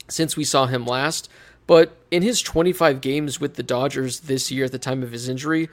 [0.07, 1.29] since we saw him last.
[1.67, 5.27] But in his 25 games with the Dodgers this year at the time of his
[5.27, 5.69] injury,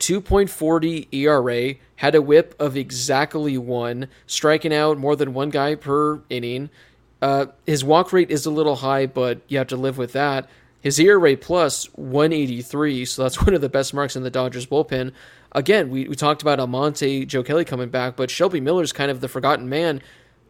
[0.00, 6.20] 2.40 ERA, had a whip of exactly one, striking out more than one guy per
[6.28, 6.70] inning.
[7.22, 10.48] Uh, his walk rate is a little high, but you have to live with that.
[10.80, 15.12] His ERA plus 183, so that's one of the best marks in the Dodgers bullpen.
[15.52, 19.20] Again, we, we talked about Almonte, Joe Kelly coming back, but Shelby Miller's kind of
[19.20, 20.02] the forgotten man.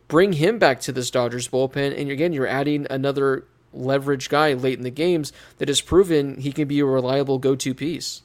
[0.08, 4.78] Bring him back to this Dodgers bullpen, and again, you're adding another leverage guy late
[4.78, 8.22] in the games that has proven he can be a reliable go-to piece.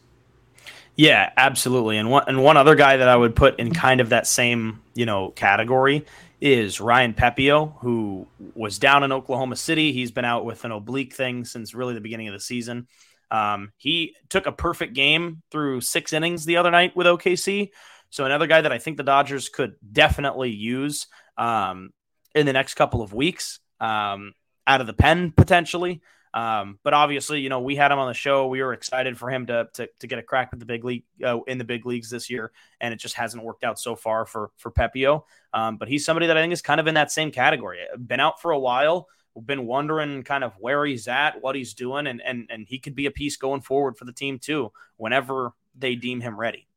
[0.96, 1.98] Yeah, absolutely.
[1.98, 4.82] And one and one other guy that I would put in kind of that same,
[4.94, 6.06] you know, category
[6.42, 9.94] is Ryan Pepiot, who was down in Oklahoma City.
[9.94, 12.88] He's been out with an oblique thing since really the beginning of the season.
[13.32, 17.70] Um, he took a perfect game through six innings the other night with OKC.
[18.10, 21.08] So another guy that I think the Dodgers could definitely use
[21.40, 21.92] um,
[22.36, 24.34] in the next couple of weeks um,
[24.68, 26.02] out of the pen potentially.
[26.32, 28.46] Um, but obviously, you know, we had him on the show.
[28.46, 31.04] We were excited for him to to, to get a crack at the big league
[31.26, 34.28] uh, in the big leagues this year, and it just hasn't worked out so far
[34.28, 35.24] for for Pepiot.
[35.54, 37.80] Um, but he's somebody that I think is kind of in that same category.
[37.98, 39.08] Been out for a while,
[39.44, 42.94] been wondering kind of where he's at, what he's doing, and and and he could
[42.94, 46.68] be a piece going forward for the team too, whenever they deem him ready.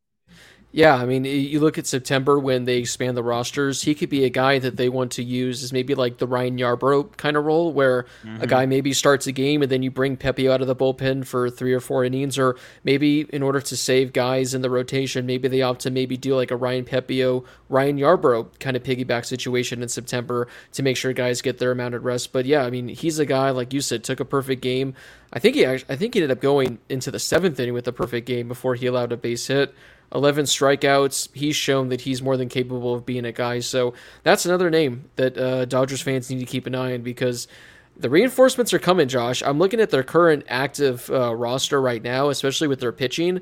[0.74, 4.24] Yeah, I mean, you look at September when they expand the rosters, he could be
[4.24, 7.44] a guy that they want to use as maybe like the Ryan Yarbrough kind of
[7.44, 8.40] role, where mm-hmm.
[8.40, 11.26] a guy maybe starts a game and then you bring Pepe out of the bullpen
[11.26, 15.26] for three or four innings, or maybe in order to save guys in the rotation,
[15.26, 19.26] maybe they opt to maybe do like a Ryan Pepiot, Ryan Yarbrough kind of piggyback
[19.26, 22.32] situation in September to make sure guys get their amount of rest.
[22.32, 24.94] But yeah, I mean, he's a guy like you said took a perfect game.
[25.34, 27.86] I think he actually, I think he ended up going into the seventh inning with
[27.86, 29.74] a perfect game before he allowed a base hit.
[30.14, 31.34] 11 strikeouts.
[31.34, 33.60] He's shown that he's more than capable of being a guy.
[33.60, 37.48] So that's another name that uh, Dodgers fans need to keep an eye on because
[37.96, 39.42] the reinforcements are coming, Josh.
[39.42, 43.40] I'm looking at their current active uh, roster right now, especially with their pitching.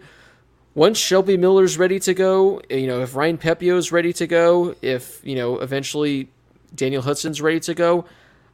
[0.74, 5.20] Once Shelby Miller's ready to go, you know, if Ryan Pepiot's ready to go, if,
[5.24, 6.30] you know, eventually
[6.74, 8.04] Daniel Hudson's ready to go,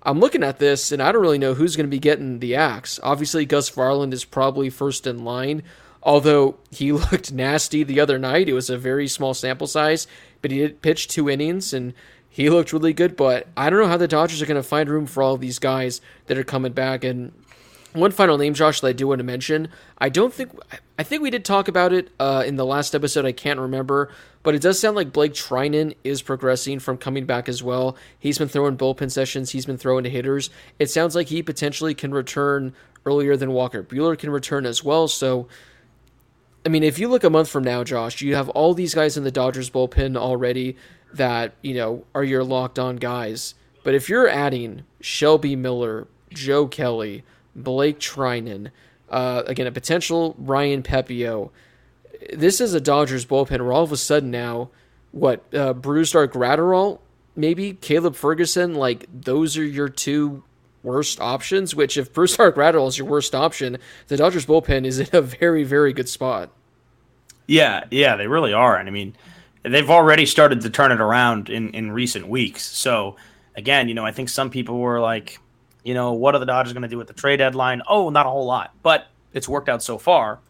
[0.03, 2.55] I'm looking at this and I don't really know who's going to be getting the
[2.55, 2.99] axe.
[3.03, 5.63] Obviously, Gus Varland is probably first in line.
[6.07, 10.07] Although he looked nasty the other night, it was a very small sample size,
[10.41, 11.93] but he did pitch two innings and
[12.29, 13.17] he looked really good.
[13.17, 15.41] But I don't know how the Dodgers are going to find room for all of
[15.41, 17.03] these guys that are coming back.
[17.03, 17.33] And
[17.93, 19.69] one final name, Josh, that I do want to mention.
[19.99, 20.53] I don't think
[20.99, 23.25] I think we did talk about it uh, in the last episode.
[23.25, 24.11] I can't remember,
[24.43, 27.97] but it does sound like Blake Treinen is progressing from coming back as well.
[28.19, 29.51] He's been throwing bullpen sessions.
[29.51, 30.51] He's been throwing to hitters.
[30.79, 35.09] It sounds like he potentially can return earlier than Walker Buehler can return as well.
[35.09, 35.49] So
[36.67, 39.17] I mean, if you look a month from now, Josh, you have all these guys
[39.17, 40.77] in the Dodgers bullpen already
[41.15, 43.55] that, you know, are your locked on guys.
[43.85, 47.23] But if you're adding Shelby Miller, Joe Kelly,
[47.55, 48.73] Blake Treinen,
[49.09, 51.51] uh, again, a potential Ryan Pepiot,
[52.33, 54.71] this is a Dodgers bullpen where all of a sudden now,
[55.13, 56.99] what, uh, Brusdar Graterol,
[57.37, 60.43] maybe Caleb Ferguson, like those are your two
[60.83, 65.09] worst options, which if Brusdar Graterol is your worst option, the Dodgers bullpen is in
[65.13, 66.51] a very, very good spot.
[67.47, 68.77] Yeah, yeah, they really are.
[68.77, 69.17] And I mean,
[69.63, 72.65] they've already started to turn it around in, in recent weeks.
[72.65, 73.17] So
[73.55, 75.41] again, you know, I think some people were like,
[75.85, 77.83] you know, what are the Dodgers going to do with the trade deadline?
[77.89, 80.41] Oh, not a whole lot, but it's worked out so far.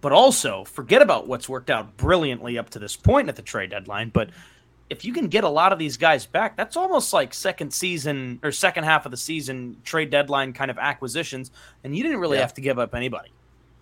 [0.00, 3.70] But also, forget about what's worked out brilliantly up to this point at the trade
[3.70, 4.08] deadline.
[4.08, 4.30] But
[4.90, 8.40] if you can get a lot of these guys back, that's almost like second season
[8.42, 11.50] or second half of the season trade deadline kind of acquisitions,
[11.84, 12.42] and you didn't really yeah.
[12.42, 13.30] have to give up anybody.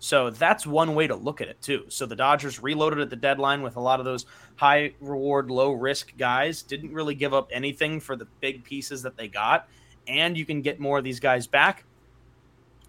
[0.03, 1.85] So that's one way to look at it too.
[1.89, 4.25] So the Dodgers reloaded at the deadline with a lot of those
[4.55, 6.63] high reward, low risk guys.
[6.63, 9.69] Didn't really give up anything for the big pieces that they got,
[10.07, 11.85] and you can get more of these guys back.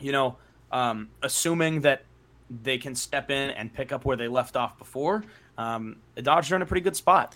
[0.00, 0.38] You know,
[0.72, 2.06] um, assuming that
[2.62, 5.22] they can step in and pick up where they left off before.
[5.58, 7.34] Um, the Dodgers are in a pretty good spot.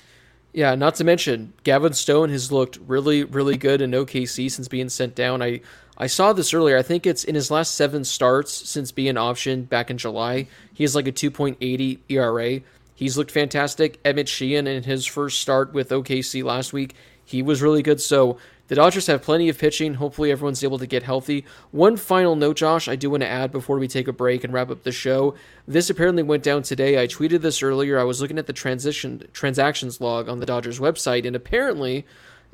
[0.55, 4.89] Yeah, not to mention Gavin Stone has looked really, really good in OKC since being
[4.89, 5.43] sent down.
[5.43, 5.61] I
[5.99, 6.77] I saw this earlier.
[6.77, 10.47] I think it's in his last seven starts since being optioned back in July.
[10.75, 12.61] He has like a 2.80 ERA.
[12.95, 13.99] He's looked fantastic.
[14.05, 16.95] Emmett Sheehan in his first start with OKC last week,
[17.25, 18.01] he was really good.
[18.01, 18.39] So
[18.69, 19.95] the Dodgers have plenty of pitching.
[19.95, 21.45] Hopefully, everyone's able to get healthy.
[21.71, 24.53] One final note, Josh, I do want to add before we take a break and
[24.53, 25.35] wrap up the show.
[25.69, 27.01] This apparently went down today.
[27.01, 27.99] I tweeted this earlier.
[27.99, 32.07] I was looking at the transition transactions log on the Dodgers website, and apparently,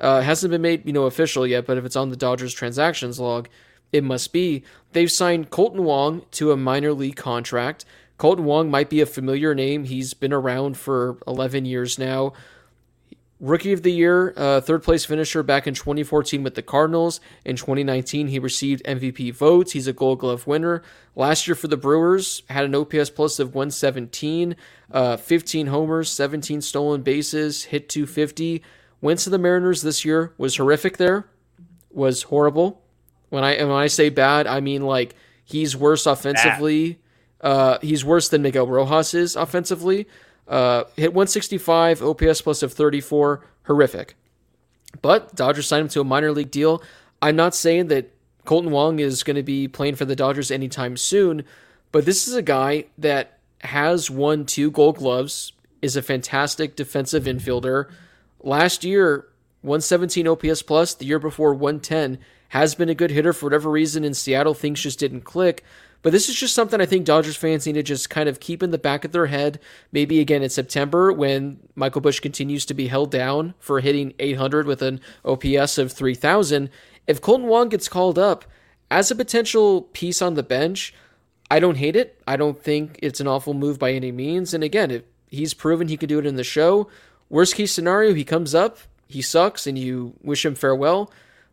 [0.03, 1.67] uh, hasn't been made you know official yet.
[1.67, 3.49] But if it's on the Dodgers transactions log,
[3.93, 4.65] it must be.
[4.93, 7.85] They've signed Kolten Wong to a minor league contract.
[8.19, 9.85] Kolten Wong might be a familiar name.
[9.85, 12.35] He's been around for 11 years now
[13.43, 17.21] Rookie of the Year, uh, third place finisher back in 2014 with the Cardinals.
[17.45, 19.73] In 2019, he received MVP votes.
[19.73, 20.81] He's a Gold Glove winner.
[21.17, 24.55] Last year for the Brewers, had an OPS plus of 117,
[24.93, 28.63] uh, 15 homers, 17 stolen bases, hit 250.
[29.03, 31.27] Went to the Mariners this year, was horrific there,
[31.91, 32.81] was horrible.
[33.29, 36.99] When I when I say bad, I mean like he's worse offensively.
[37.41, 40.07] Uh, he's worse than Miguel Rojas is offensively.
[40.47, 44.17] Uh, hit 165, OPS plus of 34, horrific.
[45.01, 46.83] But Dodgers signed him to a minor league deal.
[47.21, 48.11] I'm not saying that
[48.45, 51.45] Kolten Wong is going to be playing for the Dodgers anytime soon,
[51.91, 57.25] but this is a guy that has won two gold gloves, is a fantastic defensive
[57.25, 57.91] infielder.
[58.43, 59.29] Last year,
[59.63, 62.19] 117 OPS plus, the year before 110,
[62.49, 64.55] has been a good hitter for whatever reason in Seattle.
[64.55, 65.65] Things just didn't click.
[66.03, 68.63] But this is just something I think Dodgers fans need to just kind of keep
[68.63, 69.61] in the back of their head.
[69.93, 74.67] Maybe again in September when Michael Busch continues to be held down for hitting 800
[74.67, 76.69] with an OPS of 3,000.
[77.07, 78.45] If Kolten Wong gets called up
[78.91, 80.93] as a potential piece on the bench,
[81.51, 82.21] I don't hate it.
[82.27, 84.53] I don't think it's an awful move by any means.
[84.53, 86.89] And again, he's proven he can do it in the show,
[87.33, 88.79] worst case scenario, he comes up,
[89.09, 91.11] he sucks, and you wish him farewell.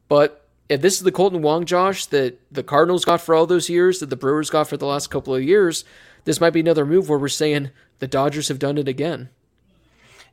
[0.07, 3.69] But if this is the Kolten Wong Josh that the Cardinals got for all those
[3.69, 5.83] years, that the Brewers got for the last couple of years,
[6.25, 9.29] this might be another move where we're saying the Dodgers have done it again.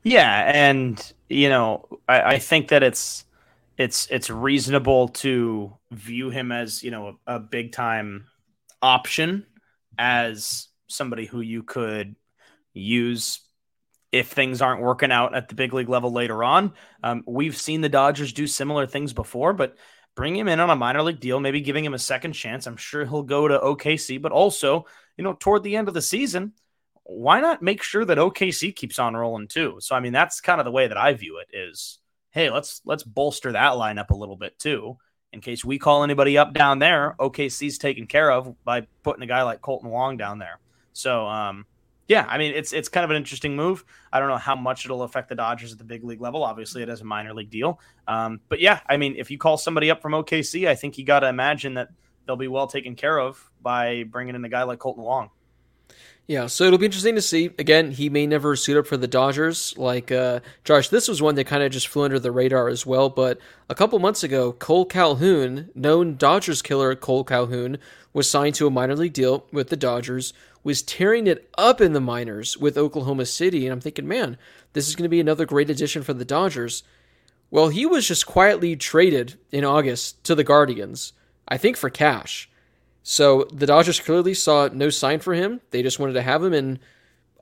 [0.02, 3.24] Yeah, and you know, I, I think that it's
[3.78, 8.26] it's it's reasonable to view him as you know a, a big time
[8.82, 9.46] option
[9.98, 12.14] as somebody who you could
[12.72, 13.40] use
[14.12, 16.72] if things aren't working out at the big league level later on.
[17.02, 19.76] Um, we've seen the Dodgers do similar things before, but
[20.14, 22.66] bring him in on a minor league deal, maybe giving him a second chance.
[22.66, 24.86] I'm sure he'll go to OKC, but also,
[25.16, 26.52] you know, toward the end of the season,
[27.04, 29.76] why not make sure that OKC keeps on rolling too?
[29.80, 31.98] So I mean, that's kind of the way that I view it is,
[32.30, 34.96] hey, let's let's bolster that lineup a little bit too.
[35.32, 39.26] In case we call anybody up down there, OKC's taken care of by putting a
[39.26, 40.58] guy like Kolten Wong down there.
[40.94, 41.66] So um
[42.08, 43.84] yeah, I mean it's it's kind of an interesting move.
[44.12, 46.44] I don't know how much it'll affect the Dodgers at the big league level.
[46.44, 49.56] Obviously, it is a minor league deal, um, but yeah, I mean if you call
[49.56, 51.88] somebody up from OKC, I think you got to imagine that
[52.26, 55.30] they'll be well taken care of by bringing in a guy like Kolten Wong.
[56.28, 57.50] Yeah, so it'll be interesting to see.
[57.56, 59.74] Again, he may never suit up for the Dodgers.
[59.76, 62.84] Like uh, Josh, this was one that kind of just flew under the radar as
[62.84, 63.08] well.
[63.08, 63.38] But
[63.70, 67.78] a couple months ago, Cole Calhoun, known Dodgers killer Cole Calhoun,
[68.12, 70.32] was signed to a minor league deal with the Dodgers
[70.66, 73.64] was tearing it up in the minors with Oklahoma City.
[73.64, 74.36] And I'm thinking, man,
[74.72, 76.82] this is going to be another great addition for the Dodgers.
[77.52, 81.12] Well, he was just quietly traded in August to the Guardians,
[81.46, 82.50] I think for cash.
[83.04, 85.60] So the Dodgers clearly saw no sign for him.
[85.70, 86.80] They just wanted to have him, and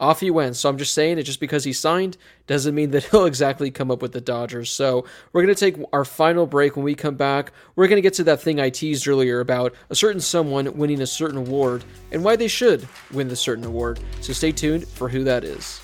[0.01, 0.57] off he went.
[0.57, 2.17] So I'm just saying it just because he signed
[2.47, 4.71] doesn't mean that he'll exactly come up with the Dodgers.
[4.71, 6.77] So we're going to take our final break.
[6.77, 9.75] When we come back, we're going to get to that thing I teased earlier about
[9.91, 14.01] a certain someone winning a certain award and why they should win the certain award.
[14.21, 15.84] So stay tuned for who that is.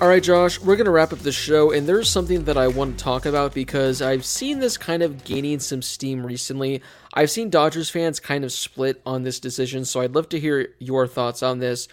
[0.00, 2.68] All right, Josh, we're going to wrap up the show, and there's something that I
[2.68, 6.80] want to talk about because I've seen this kind of gaining some steam recently.
[7.12, 10.68] I've seen Dodgers fans kind of split on this decision, so I'd love to hear
[10.78, 11.86] your thoughts on this.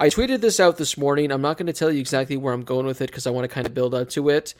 [0.00, 1.30] I tweeted this out this morning.
[1.30, 3.44] I'm not going to tell you exactly where I'm going with it because I want
[3.48, 4.54] to kind of build up to it.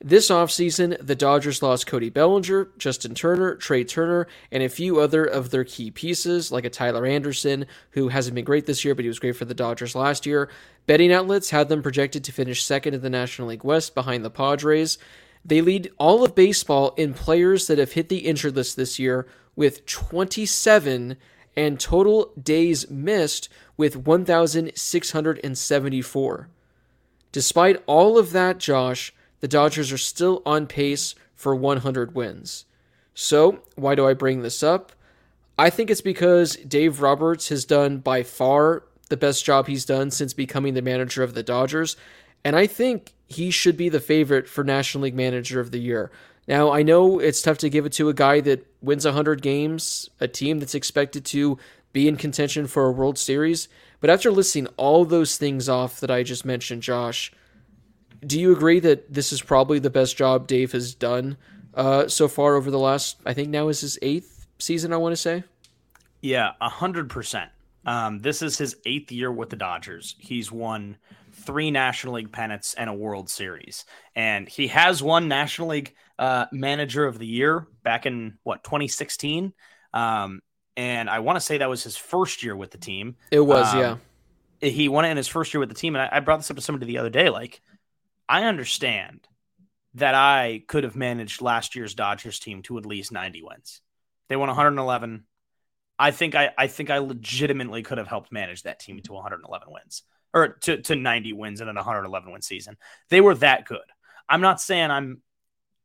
[0.00, 5.24] This offseason, the Dodgers lost Cody Bellinger, Justin Turner, Trea Turner, and a few other
[5.24, 9.04] of their key pieces, like a Tyler Anderson, who hasn't been great this year, but
[9.04, 10.48] he was great for the Dodgers last year.
[10.86, 14.30] Betting outlets had them projected to finish second in the National League West behind the
[14.30, 14.98] Padres.
[15.44, 19.26] They lead all of baseball in players that have hit the injured list this year
[19.56, 21.16] with 27
[21.56, 26.48] and total days missed with 1,674.
[27.32, 32.64] Despite all of that, Josh, the Dodgers are still on pace for 100 wins.
[33.14, 34.92] So, why do I bring this up?
[35.58, 40.10] I think it's because Dave Roberts has done by far the best job he's done
[40.10, 41.96] since becoming the manager of the Dodgers,
[42.44, 46.10] and I think he should be the favorite for National League Manager of the Year.
[46.46, 50.08] Now, I know it's tough to give it to a guy that wins 100 games,
[50.20, 51.58] a team that's expected to
[51.92, 53.68] be in contention for a World Series,
[54.00, 57.32] but after listing all those things off that I just mentioned, Josh,
[58.26, 61.36] do you agree that this is probably the best job Dave has done
[61.74, 65.12] uh, so far over the last, I think now is his eighth season, I want
[65.12, 65.44] to say?
[66.20, 67.48] Yeah, a 100%.
[67.86, 70.16] Um, this is his eighth year with the Dodgers.
[70.18, 70.96] He's won
[71.32, 73.84] three National League pennants and a World Series.
[74.14, 79.52] And he has won National League uh, Manager of the Year back in what 2016.
[79.94, 80.40] Um,
[80.76, 83.16] and I want to say that was his first year with the team.
[83.30, 83.96] It was, um, yeah.
[84.60, 86.50] He won it in his first year with the team, and I, I brought this
[86.50, 87.30] up to somebody the other day.
[87.30, 87.60] Like,
[88.28, 89.26] I understand
[89.94, 93.80] that I could have managed last year's Dodgers team to at least 90 wins.
[94.28, 95.24] They won 111.
[95.98, 99.68] I think I, I think I legitimately could have helped manage that team to 111
[99.72, 100.02] wins
[100.34, 102.76] or to, to 90 wins in a 111 win season.
[103.08, 103.78] They were that good.
[104.28, 105.22] I'm not saying I'm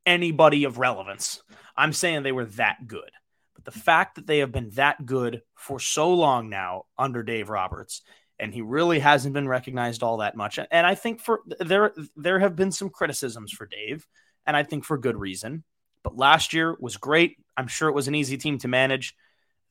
[0.06, 1.42] anybody of relevance.
[1.76, 3.10] I'm saying they were that good.
[3.56, 7.50] But the fact that they have been that good for so long now under Dave
[7.50, 8.02] Roberts,
[8.44, 10.60] and he really hasn't been recognized all that much.
[10.70, 14.06] And I think for there there have been some criticisms for Dave,
[14.46, 15.64] and I think for good reason.
[16.04, 17.38] But last year was great.
[17.56, 19.16] I'm sure it was an easy team to manage.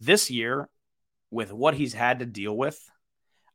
[0.01, 0.71] This year,
[1.31, 2.81] with what he's had to deal with,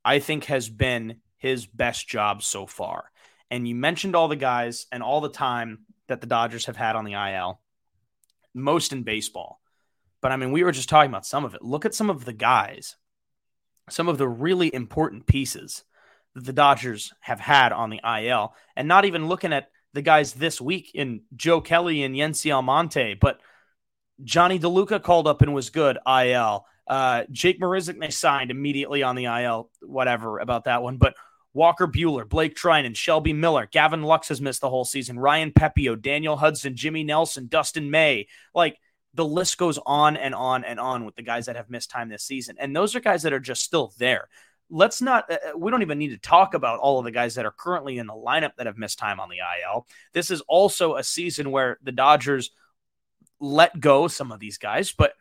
[0.06, 3.10] I think has been his best job so far.
[3.50, 6.96] And you mentioned all the guys and all the time that the Dodgers have had
[6.96, 7.60] on the IL,
[8.54, 9.60] most in baseball.
[10.22, 11.64] But I mean, we were just talking about some of it.
[11.64, 12.98] Look at some of the guys,
[13.90, 15.84] some of the really important pieces
[16.36, 20.34] that the Dodgers have had on the IL, and not even looking at the guys
[20.34, 23.40] this week in Joe Kelly and Yency Almonte, but
[24.24, 25.98] Jonny DeLuca called up and was good.
[26.08, 26.66] IL.
[26.88, 29.70] Uh, Jake Marisnick they signed immediately on the IL.
[29.82, 31.16] Whatever about that one, but
[31.54, 35.18] Walker Buehler, Blake Treinen, Shelby Miller, Gavin Lux has missed the whole season.
[35.18, 38.28] Ryan Pepiot, Daniel Hudson, Jimmy Nelson, Dustin May.
[38.54, 38.78] Like
[39.18, 42.08] the list goes on and on and on with the guys that have missed time
[42.08, 44.30] this season, and those are guys that are just still there.
[44.70, 45.30] Let's not.
[45.30, 47.52] Uh, uh we don't even need to talk about all of the guys that are
[47.52, 49.88] currently in the lineup that have missed time on the IL.
[50.14, 52.52] This is also a season where the Dodgers
[53.40, 55.14] let go some of these guys, but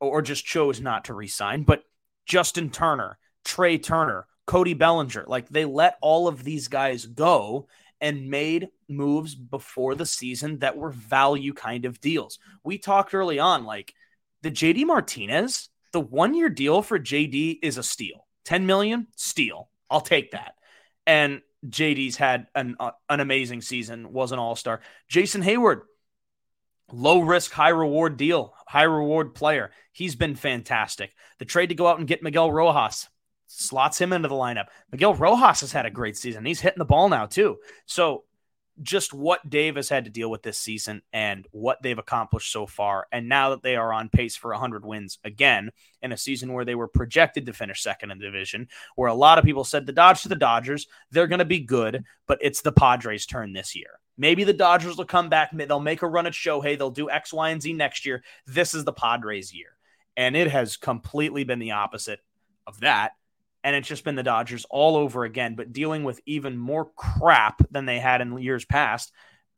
[0.00, 1.62] or just chose not to resign.
[1.62, 1.84] But
[2.26, 7.68] Justin Turner, Trea Turner, Cody Bellinger, like they let all of these guys go
[8.04, 12.38] and made moves before the season that were value kind of deals.
[12.62, 13.94] We talked early on, like
[14.42, 18.26] the JD Martinez, the one year deal for JD is a steal.
[18.44, 19.70] 10 million, steal.
[19.88, 20.56] I'll take that.
[21.06, 24.82] And JD's had an, uh, an amazing season, was an all star.
[25.08, 25.80] Jason Heyward,
[26.92, 29.70] low risk, high reward deal, high reward player.
[29.92, 31.14] He's been fantastic.
[31.38, 33.08] The trade to go out and get Miguel Rojas
[33.54, 34.66] slots him into the lineup.
[34.90, 36.44] Miguel Rojas has had a great season.
[36.44, 37.58] He's hitting the ball now, too.
[37.86, 38.24] So,
[38.82, 42.66] just what Dave has had to deal with this season and what they've accomplished so
[42.66, 43.06] far.
[43.12, 45.70] And now that they are on pace for 100 wins again
[46.02, 49.14] in a season where they were projected to finish second in the division, where a
[49.14, 52.38] lot of people said the Dodgers to the Dodgers, they're going to be good, but
[52.40, 54.00] it's the Padres' turn this year.
[54.16, 55.50] Maybe the Dodgers will come back.
[55.52, 56.76] They'll make a run at Shohei.
[56.76, 58.24] They'll do X, Y, and Z next year.
[58.46, 59.76] This is the Padres' year.
[60.16, 62.20] And it has completely been the opposite
[62.66, 63.12] of that.
[63.64, 67.60] And it's just been the Dodgers all over again, but dealing with even more crap
[67.70, 69.10] than they had in years past.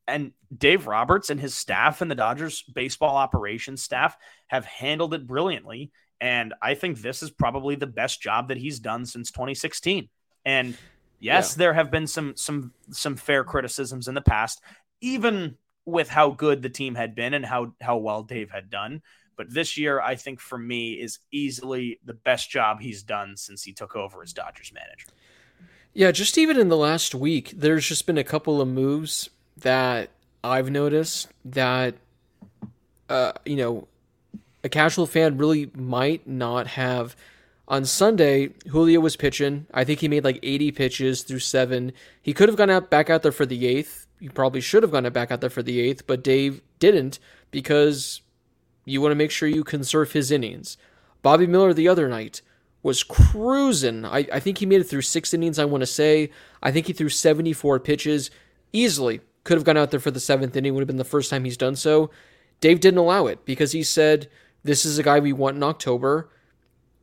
[0.08, 5.26] And Dave Roberts and his staff and the Dodgers baseball operations staff have handled it
[5.26, 5.90] brilliantly.
[6.20, 10.08] And I think this is probably the best job that he's done since 2016.
[10.44, 10.78] And
[11.18, 11.58] Yes, yeah.
[11.58, 14.60] there have been some some some fair criticisms in the past,
[15.00, 19.02] even with how good the team had been and how how well Dave had done.
[19.36, 23.62] But this year, I think for me is easily the best job he's done since
[23.62, 25.08] he took over as Dodgers manager.
[25.92, 30.10] Yeah, just even in the last week, there's just been a couple of moves that
[30.44, 31.94] I've noticed that
[33.08, 33.88] uh, you know,
[34.64, 37.16] a casual fan really might not have
[37.68, 39.66] on Sunday, Julio was pitching.
[39.74, 41.92] I think he made like 80 pitches through seven.
[42.22, 44.06] He could have gone out back out there for the eighth.
[44.20, 47.18] He probably should have gone back out there for the eighth, but Dave didn't
[47.50, 48.20] because
[48.86, 50.78] you want to make sure you conserve his innings.
[51.20, 52.40] Bobby Miller the other night
[52.82, 54.06] was cruising.
[54.06, 56.30] I, I think he made it through six innings, I want to say.
[56.62, 58.30] I think he threw 74 pitches
[58.72, 59.20] easily.
[59.44, 61.44] Could have gone out there for the seventh inning, would have been the first time
[61.44, 62.10] he's done so.
[62.60, 64.30] Dave didn't allow it because he said,
[64.64, 66.30] This is a guy we want in October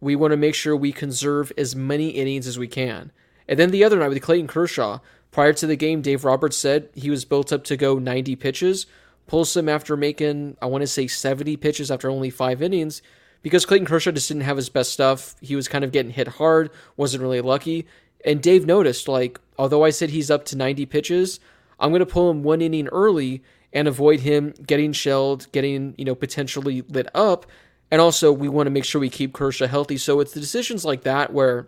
[0.04, 3.12] we want to make sure we conserve as many innings as we can.
[3.48, 5.00] And then the other night with Clayton Kershaw,
[5.32, 8.86] prior to the game, Dave Roberts said he was built up to go 90 pitches,
[9.28, 13.02] pulls him after making, I want to say 70 pitches after only five innings,
[13.42, 15.36] because Clayton Kershaw just didn't have his best stuff.
[15.42, 17.86] He was kind of getting hit hard, wasn't really lucky.
[18.26, 21.40] And Dave noticed, like, although I said he's up to 90 pitches,
[21.80, 23.44] I'm going to pull him one inning early
[23.74, 27.46] and avoid him getting shelled, getting, you know, potentially lit up.
[27.92, 29.98] And also, we want to make sure we keep Kershaw healthy.
[29.98, 31.68] So it's the decisions like that where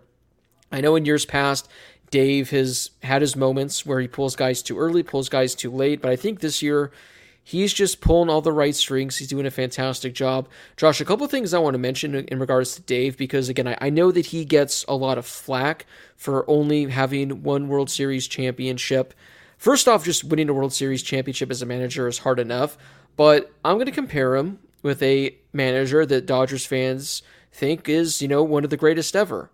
[0.72, 1.68] I know in years past,
[2.10, 6.00] Dave has had his moments where he pulls guys too early, pulls guys too late.
[6.00, 6.90] But I think this year,
[7.46, 9.18] he's just pulling all the right strings.
[9.18, 10.48] He's doing a fantastic job.
[10.76, 13.78] Josh, a couple things I want to mention in regards to Dave, because again, I,
[13.80, 15.86] I know that he gets a lot of flack
[16.16, 19.14] for only having one World Series championship.
[19.58, 22.76] First off, just winning a World Series championship as a manager is hard enough,
[23.14, 27.22] but I'm going to compare him with a manager that Dodgers fans
[27.52, 29.52] think is, you know, one of the greatest ever.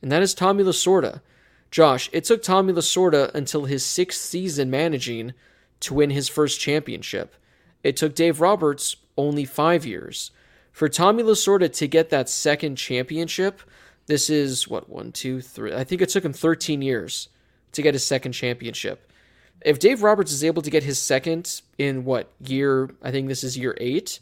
[0.00, 1.20] And that is Tommy Lasorda.
[1.70, 5.34] Josh, it took Tommy Lasorda until his sixth season managing
[5.80, 7.34] to win his first championship.
[7.82, 10.30] It took Dave Roberts only five years.
[10.72, 13.62] For Tommy Lasorda to get that second championship,
[14.06, 15.72] this is what, one, two, three.
[15.72, 17.28] I think it took him 13 years
[17.72, 19.10] to get his second championship.
[19.64, 23.42] If Dave Roberts is able to get his second in what year, I think this
[23.42, 24.20] is year eight,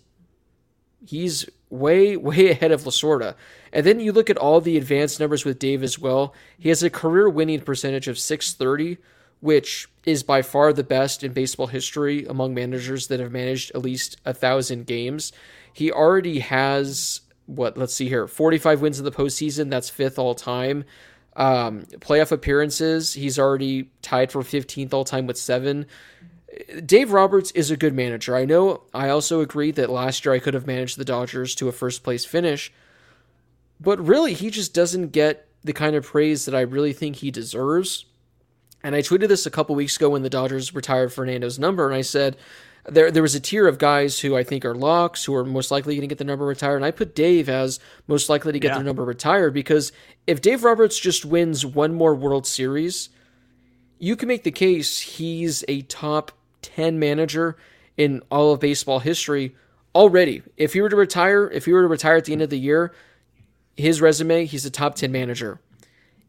[1.04, 3.34] he's way, way ahead of Lasorda.
[3.72, 6.34] And then you look at all the advanced numbers with Dave as well.
[6.58, 8.98] He has a career winning percentage of 630,
[9.44, 13.82] which is by far the best in baseball history among managers that have managed at
[13.82, 15.32] least a thousand games.
[15.70, 17.76] He already has what?
[17.76, 19.68] Let's see here, 45 wins in the postseason.
[19.68, 20.84] That's fifth all time.
[21.36, 25.84] Um, playoff appearances, he's already tied for 15th all time with seven.
[26.86, 28.34] Dave Roberts is a good manager.
[28.34, 31.68] I know I also agree that last year I could have managed the Dodgers to
[31.68, 32.72] a first place finish,
[33.78, 37.30] but really he just doesn't get the kind of praise that I really think he
[37.30, 38.06] deserves.
[38.84, 41.96] And I tweeted this a couple weeks ago when the Dodgers retired Fernando's number, and
[41.96, 42.36] I said
[42.86, 45.70] there there was a tier of guys who I think are locks who are most
[45.70, 48.58] likely going to get the number retired, and I put Dave as most likely to
[48.58, 48.74] get Yeah.
[48.74, 49.90] their number retired because
[50.26, 53.08] if Dave Roberts just wins one more World Series,
[53.98, 57.56] you can make the case he's a top 10 manager
[57.96, 59.54] in all of baseball history
[59.94, 60.42] already.
[60.58, 62.58] If he were to retire, if he were to retire at the end of the
[62.58, 62.92] year,
[63.78, 65.58] his resume, he's a top 10 manager.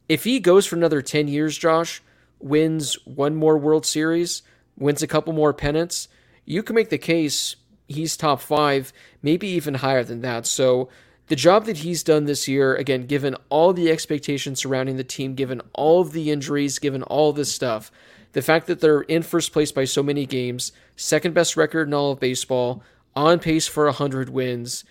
[0.08, 2.01] If he goes for another 10 years, Josh,
[2.40, 4.42] wins one more World Series,
[4.78, 6.08] wins a couple more pennants,
[6.46, 7.56] you can make the case
[7.88, 10.46] he's top five, maybe even higher than that.
[10.46, 10.90] So
[11.28, 15.36] the job that he's done this year, again, given all the expectations surrounding the team,
[15.36, 17.92] given all of the injuries, given all this stuff,
[18.34, 21.94] the fact that they're in first place by so many games, second best record in
[21.94, 22.84] all of baseball,
[23.16, 24.84] on pace for 100 wins.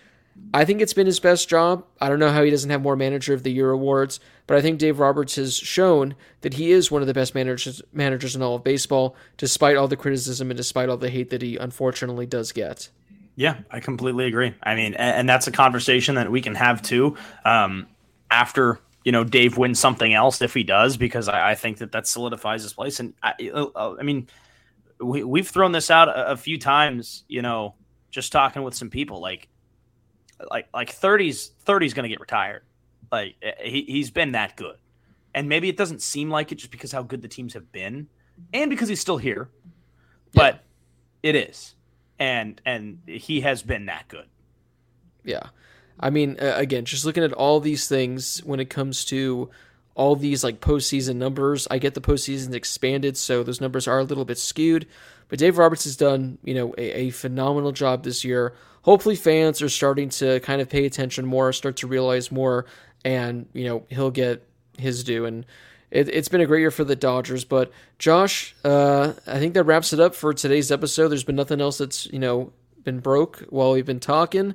[0.53, 1.85] I think it's been his best job.
[2.01, 4.61] I don't know how he doesn't have more Manager of the Year awards, but I
[4.61, 8.43] think Dave Roberts has shown that he is one of the best managers managers in
[8.43, 12.27] all of baseball, despite all the criticism and despite all the hate that he unfortunately
[12.27, 12.91] does get.
[13.37, 14.55] Yeah, I completely agree.
[14.63, 17.87] I mean, and, and that's a conversation that we can have too um,
[18.31, 21.93] after you know Dave wins something else if he does, because I, I think that
[21.93, 23.01] that solidifies his place.
[23.01, 24.29] And I, uh, I mean,
[25.01, 27.25] we we've thrown this out a, a few times.
[27.29, 27.75] You know,
[28.11, 29.49] just talking with some people, like
[30.51, 32.63] like like 30's 30's going to get retired.
[33.15, 34.77] Like eh, he he's been that good,
[35.35, 38.09] and maybe it doesn't seem like it just because how good the teams have been,
[38.53, 39.51] and because he's still here,
[40.33, 40.65] but
[41.23, 41.77] it is,
[42.19, 44.27] and and he has been that good.
[45.25, 45.49] Yeah.
[46.01, 49.49] I mean, again, just looking at all these things when it comes to
[49.95, 54.05] all these like postseason numbers, I get the postseason expanded, so those numbers are a
[54.05, 54.89] little bit skewed.
[55.29, 58.55] But Dave Roberts has done, you know, a, a phenomenal job this year.
[58.83, 62.67] Hopefully, fans are starting to kind of pay attention more, start to realize more,
[63.05, 64.47] and you know he'll get
[64.79, 65.25] his due.
[65.25, 65.47] And
[65.91, 67.45] it, it's been a great year for the Dodgers.
[67.45, 71.09] But Josh, uh, I think that wraps it up for today's episode.
[71.09, 72.53] There's been nothing else that's you know
[72.83, 74.55] been broke while we've been talking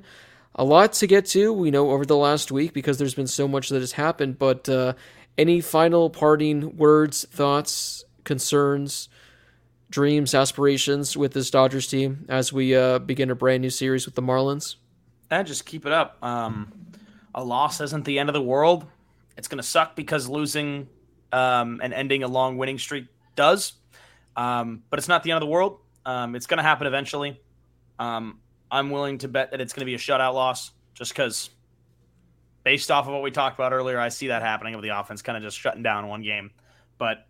[0.54, 3.46] a lot to get to, you know, over the last week because there's been so
[3.46, 4.38] much that has happened.
[4.38, 4.94] But uh,
[5.38, 9.08] any final parting words, thoughts, concerns,
[9.90, 14.16] dreams, aspirations with this Dodgers team as we uh, begin a brand new series with
[14.16, 14.76] the Marlins?
[15.30, 16.18] And just keep it up.
[16.22, 16.72] Um,
[17.34, 18.86] a loss isn't the end of the world.
[19.36, 20.88] It's going to suck because losing
[21.32, 23.06] um, and ending a long winning streak
[23.36, 23.74] does,
[24.36, 25.78] um, but it's not the end of the world.
[26.04, 27.40] Um, it's going to happen eventually.
[27.98, 31.50] Um, I'm willing to bet that it's going to be a shutout loss just because,
[32.64, 35.22] based off of what we talked about earlier, I see that happening with the offense
[35.22, 36.50] kind of just shutting down one game.
[36.98, 37.26] But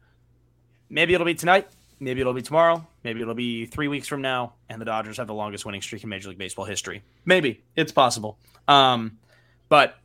[0.89, 1.69] maybe it'll be tonight.
[1.99, 2.87] Maybe it'll be tomorrow.
[3.05, 6.03] Maybe it'll be three weeks from now, and the Dodgers have the longest winning streak
[6.03, 7.03] in Major League Baseball history.
[7.25, 8.39] Maybe it's possible.
[8.67, 9.19] Um,
[9.71, 9.97] but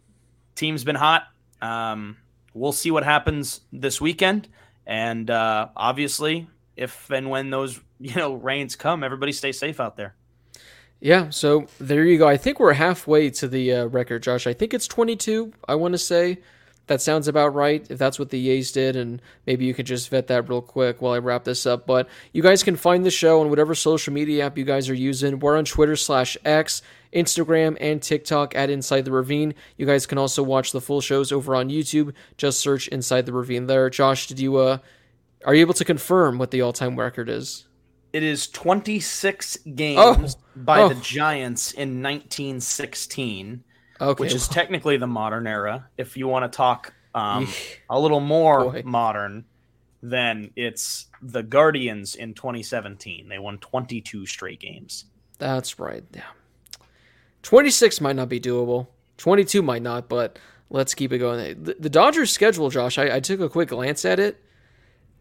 [0.55, 1.27] team's been hot.
[1.61, 2.15] Um,
[2.53, 4.47] we'll see what happens this weekend,
[4.87, 6.47] and uh, obviously,
[6.77, 10.15] if and when those you know rains come, everybody stay safe out there.
[11.01, 12.27] Yeah, so there you go.
[12.27, 14.47] I think we're halfway to the uh, record, Josh.
[14.47, 15.51] I think it's 22.
[15.67, 16.39] I want to say
[16.87, 17.85] that sounds about right.
[17.89, 21.01] If that's what the Yays did, and maybe you could just vet that real quick
[21.01, 21.85] while I wrap this up.
[21.85, 24.95] But you guys can find the show on whatever social media app you guys are
[24.95, 25.39] using.
[25.39, 26.81] We're on Twitter slash X,
[27.15, 29.55] Instagram, and TikTok at Inside the Ravine.
[29.77, 32.13] You guys can also watch the full shows over on YouTube.
[32.37, 33.89] Just search Inside the Ravine there.
[33.89, 34.77] Josh, did you uh,
[35.45, 37.67] are you able to confirm what the all time record is?
[38.13, 40.27] It is 26 games Oh.
[40.55, 40.89] by Oh.
[40.89, 43.63] the Giants in 1916,
[44.01, 45.89] Okay, which is technically the modern era.
[45.97, 47.47] If you want to talk um,
[47.89, 48.81] a little more Boy.
[48.85, 49.45] modern,
[50.01, 53.27] then it's the Guardians in 2017.
[53.29, 55.05] They won 22 straight games.
[55.37, 56.03] That's right.
[56.13, 56.23] Yeah.
[57.45, 58.87] 26 might not be doable.
[59.17, 60.39] 22 might not, but
[60.71, 61.63] let's keep it going.
[61.63, 64.43] The, Dodgers' schedule, Josh, I, I took a quick glance at it.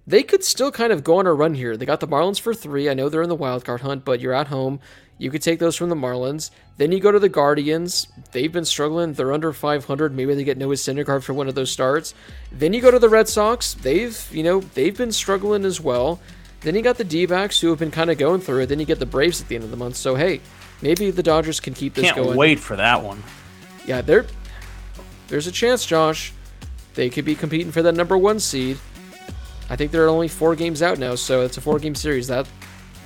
[0.06, 1.76] They could still kind of go on a run here.
[1.76, 2.88] They got the Marlins for three.
[2.88, 4.80] I know they're in the wild card hunt, but you're at home.
[5.18, 6.50] You could take those from the Marlins.
[6.78, 8.08] Then you go to the Guardians.
[8.32, 9.12] They've been struggling.
[9.12, 10.16] They're under 500.
[10.16, 12.14] Maybe they get Noah Syndergaard for one of those starts.
[12.50, 13.74] Then you go to the Red Sox.
[13.74, 16.20] They've, you know, they've been struggling as well.
[16.62, 18.66] Then you got the D-backs who have been kind of going through it.
[18.70, 19.96] Then you get the Braves at the end of the month.
[19.96, 20.40] So hey,
[20.82, 22.36] maybe the Dodgers can keep this Can't going.
[22.36, 23.22] wait for that one.
[23.86, 24.26] Yeah, there,
[25.28, 26.32] there's a chance, Josh.
[26.94, 28.78] They could be competing for that number one seed.
[29.68, 32.28] I think there are only four games out now, so it's a four-game series.
[32.28, 32.46] That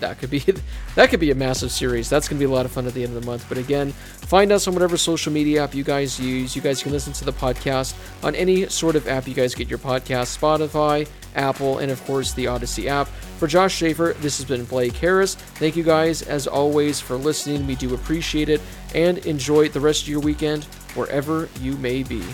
[0.00, 0.44] that could be
[0.94, 2.08] that could be a massive series.
[2.08, 3.46] That's gonna be a lot of fun at the end of the month.
[3.48, 6.54] But again, find us on whatever social media app you guys use.
[6.56, 9.68] You guys can listen to the podcast on any sort of app you guys get
[9.68, 13.08] your podcast: Spotify, Apple, and of course the Audacy app.
[13.38, 15.36] For Josh Schaefer, this has been Blake Harris.
[15.36, 17.68] Thank you guys as always for listening.
[17.68, 18.60] We do appreciate it,
[18.96, 20.64] and enjoy the rest of your weekend
[20.94, 22.24] wherever you may be.